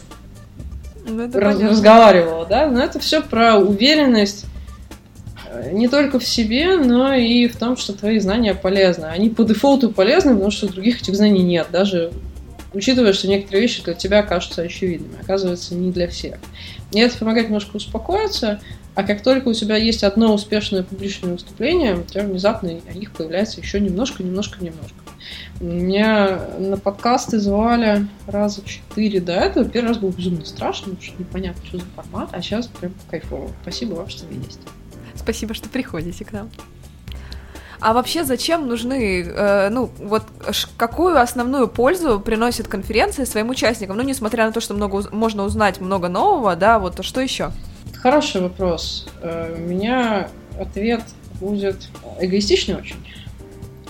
[1.07, 4.45] ну, раз, разговаривала, да, но это все про уверенность
[5.72, 9.05] не только в себе, но и в том, что твои знания полезны.
[9.05, 12.12] Они по дефолту полезны, потому что других этих знаний нет, даже
[12.74, 16.38] учитывая, что некоторые вещи для тебя кажутся очевидными, оказывается, не для всех.
[16.91, 18.60] И это помогает немножко успокоиться,
[18.95, 23.62] а как только у тебя есть одно успешное публичное выступление, у тебя внезапно их появляется
[23.62, 24.95] еще немножко, немножко, немножко.
[25.60, 29.68] Меня на подкасты звали раза четыре до этого.
[29.68, 33.51] Первый раз был безумно страшно, потому что непонятно, что за формат, а сейчас прям кайфово.
[33.62, 34.62] Спасибо вам, что вы есть.
[35.28, 36.49] Спасибо, что приходите к нам.
[37.82, 40.23] А вообще зачем нужны, э, ну, вот
[40.78, 43.97] какую основную пользу приносит конференция своим участникам?
[43.97, 47.51] Ну, несмотря на то, что много можно узнать много нового, да, вот, а что еще?
[47.95, 49.09] Хороший вопрос.
[49.21, 51.03] Э, у меня ответ
[51.41, 51.89] будет
[52.21, 53.05] эгоистичный очень.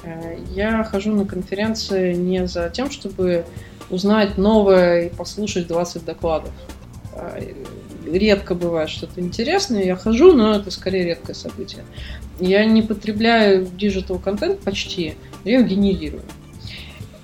[0.02, 3.46] Э, я хожу на конференции не за тем, чтобы
[3.92, 6.54] узнать новое и послушать 20 докладов.
[8.12, 11.84] Редко бывает что-то интересное, я хожу, но это скорее редкое событие.
[12.40, 16.24] Я не потребляю digital контент почти, я его генерирую.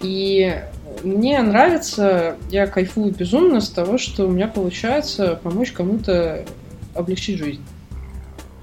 [0.02, 0.62] И
[1.04, 6.46] мне нравится, я кайфую безумно с того, что у меня получается помочь кому-то
[6.94, 7.64] облегчить жизнь.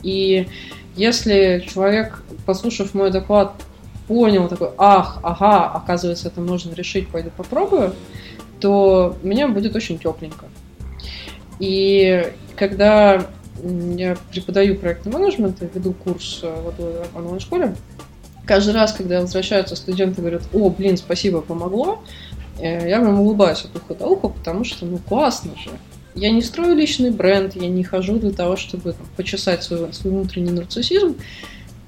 [0.03, 0.49] И
[0.97, 3.55] если человек, послушав мой доклад,
[4.07, 7.95] понял, такой, ах, ага, оказывается, это можно решить, пойду попробую,
[8.61, 10.47] то мне будет очень тепленько.
[11.61, 13.28] И когда
[13.62, 16.72] я преподаю проектный менеджмент и веду курс э,
[17.12, 17.76] в онлайн-школе,
[18.46, 22.02] каждый раз, когда возвращаются студенты говорят, о, блин, спасибо, помогло,
[22.58, 25.70] э, я прям улыбаюсь от уха до уха, потому что, ну, классно же.
[26.14, 30.12] Я не строю личный бренд, я не хожу для того, чтобы там, почесать свой, свой
[30.12, 31.16] внутренний нарциссизм.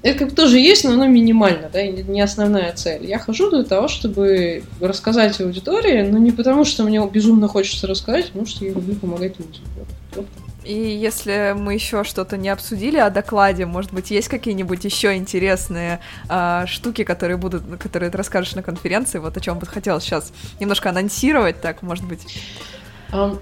[0.03, 3.05] Это как бы тоже есть, но оно минимально, да, не основная цель.
[3.05, 8.25] Я хожу для того, чтобы рассказать аудитории, но не потому, что мне безумно хочется рассказать,
[8.25, 9.63] а потому что я люблю помогать людям.
[10.13, 10.25] Вот.
[10.65, 16.01] И если мы еще что-то не обсудили о докладе, может быть, есть какие-нибудь еще интересные
[16.29, 20.33] э, штуки, которые будут, которые ты расскажешь на конференции, вот о чем бы хотелось сейчас
[20.59, 22.21] немножко анонсировать, так, может быть.
[23.13, 23.39] Um,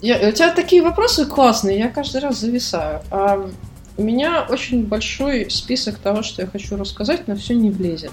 [0.00, 3.00] я, у тебя такие вопросы классные, я каждый раз зависаю.
[3.10, 3.52] Um,
[3.96, 8.12] у меня очень большой список того, что я хочу рассказать, но все не влезет.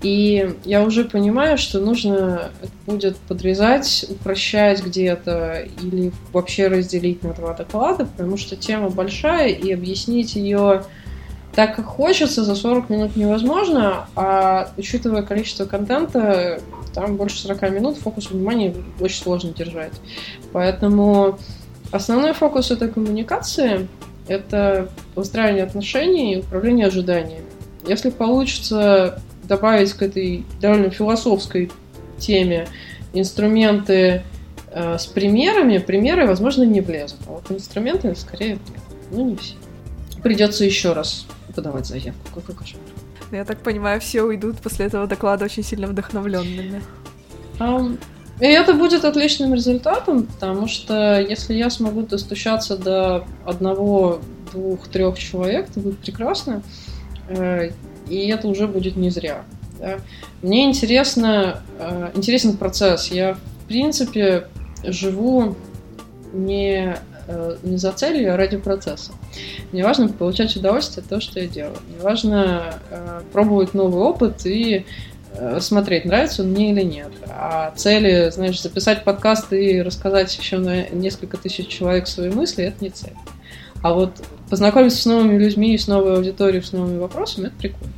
[0.00, 2.50] И я уже понимаю, что нужно
[2.86, 9.72] будет подрезать, упрощать где-то или вообще разделить на два доклада, потому что тема большая, и
[9.72, 10.84] объяснить ее
[11.52, 16.60] так, как хочется, за 40 минут невозможно, а учитывая количество контента,
[16.94, 19.94] там больше 40 минут фокус внимания очень сложно держать.
[20.52, 21.40] Поэтому
[21.90, 23.88] основной фокус этой коммуникации–
[24.28, 27.46] это выстраивание отношений и управление ожиданиями.
[27.86, 31.70] Если получится добавить к этой довольно философской
[32.18, 32.68] теме
[33.12, 34.22] инструменты
[34.70, 37.20] э, с примерами, примеры, возможно, не влезут.
[37.26, 38.82] А вот инструменты, скорее, влезут.
[39.10, 39.54] Ну, не все.
[40.22, 42.20] Придется еще раз подавать заявку.
[42.34, 42.82] Какой кошмар.
[43.30, 46.82] Я так понимаю, все уйдут после этого доклада очень сильно вдохновленными.
[47.58, 47.98] Um,
[48.40, 54.20] и это будет отличным результатом, потому что если я смогу достучаться до одного,
[54.52, 56.62] двух, трех человек, это будет прекрасно.
[57.28, 57.70] Э,
[58.08, 59.42] и это уже будет не зря.
[59.78, 59.98] Да?
[60.42, 63.08] Мне интересно, э, интересен процесс.
[63.08, 64.46] Я, в принципе,
[64.84, 65.56] живу
[66.32, 69.12] не, э, не за целью, а ради процесса.
[69.72, 71.76] Мне важно получать удовольствие от того, что я делаю.
[71.88, 72.74] Мне важно
[73.32, 74.86] пробовать новый опыт и
[75.60, 77.12] смотреть, нравится он мне или нет.
[77.28, 82.84] А цели, знаешь, записать подкаст и рассказать еще на несколько тысяч человек свои мысли, это
[82.84, 83.14] не цель.
[83.82, 87.92] А вот познакомиться с новыми людьми, с новой аудиторией, с новыми вопросами, это прикольно.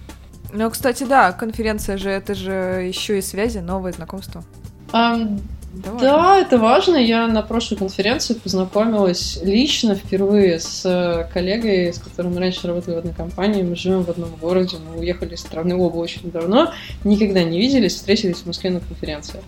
[0.53, 4.45] Ну, кстати, да, конференция же, это же еще и связи, новые знакомства.
[4.93, 5.41] Um,
[5.79, 6.97] это да, это важно.
[6.97, 12.99] Я на прошлой конференции познакомилась лично впервые с коллегой, с которым мы раньше работали в
[12.99, 13.63] одной компании.
[13.63, 16.73] Мы живем в одном городе, мы уехали из страны оба очень давно,
[17.05, 19.41] никогда не виделись, встретились в Москве на конференции.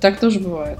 [0.00, 0.78] Так тоже бывает.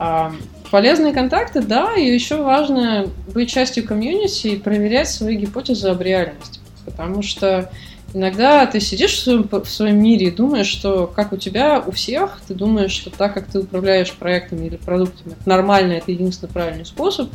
[0.00, 0.32] А,
[0.70, 6.60] полезные контакты, да, и еще важно быть частью комьюнити и проверять свои гипотезы об реальности.
[6.84, 7.70] Потому что
[8.14, 11.90] Иногда ты сидишь в своем, в своем мире и думаешь, что как у тебя, у
[11.90, 16.86] всех, ты думаешь, что так, как ты управляешь проектами или продуктами, нормально, это единственный правильный
[16.86, 17.28] способ.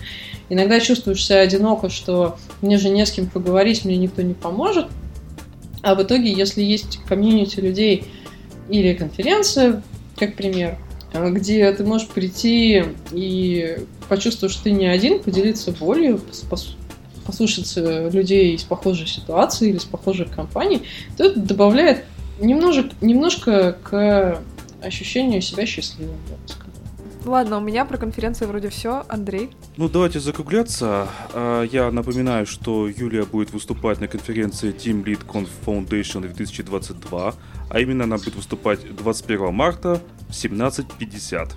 [0.50, 4.88] Иногда чувствуешь себя одиноко, что мне же не с кем поговорить, мне никто не поможет.
[5.84, 8.08] А в итоге, если есть комьюнити людей
[8.68, 9.84] или конференция,
[10.18, 10.80] как пример,
[11.14, 13.78] где ты можешь прийти и
[14.10, 16.20] почувствовать, что ты не один, поделиться болью,
[17.24, 17.74] послушать
[18.14, 20.84] людей из похожей ситуации или из похожих компаний,
[21.18, 22.04] то это добавляет
[22.40, 24.42] немножко, немножко к
[24.82, 26.64] ощущению себя счастливым, я бы.
[27.26, 29.06] Ладно, у меня про конференцию вроде все.
[29.08, 29.50] Андрей?
[29.78, 31.08] Ну, давайте закругляться.
[31.34, 37.34] А, я напоминаю, что Юлия будет выступать на конференции Team Lead Conf Foundation 2022,
[37.70, 41.52] а именно она будет выступать 21 марта в 17.50.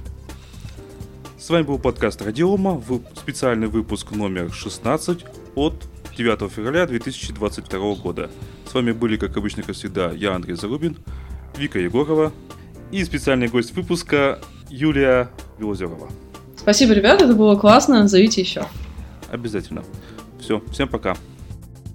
[1.36, 2.80] С вами был подкаст Радиома,
[3.16, 5.24] специальный выпуск номер 16
[5.57, 8.30] от 9 февраля 2022 года.
[8.70, 10.96] С вами были, как обычно, как всегда, я, Андрей Зарубин,
[11.57, 12.32] Вика Егорова
[12.92, 14.38] и специальный гость выпуска
[14.70, 16.09] Юлия Белозерова.
[16.57, 18.07] Спасибо, ребята, это было классно.
[18.07, 18.66] Зовите еще.
[19.30, 19.82] Обязательно.
[20.38, 21.16] Все, всем пока.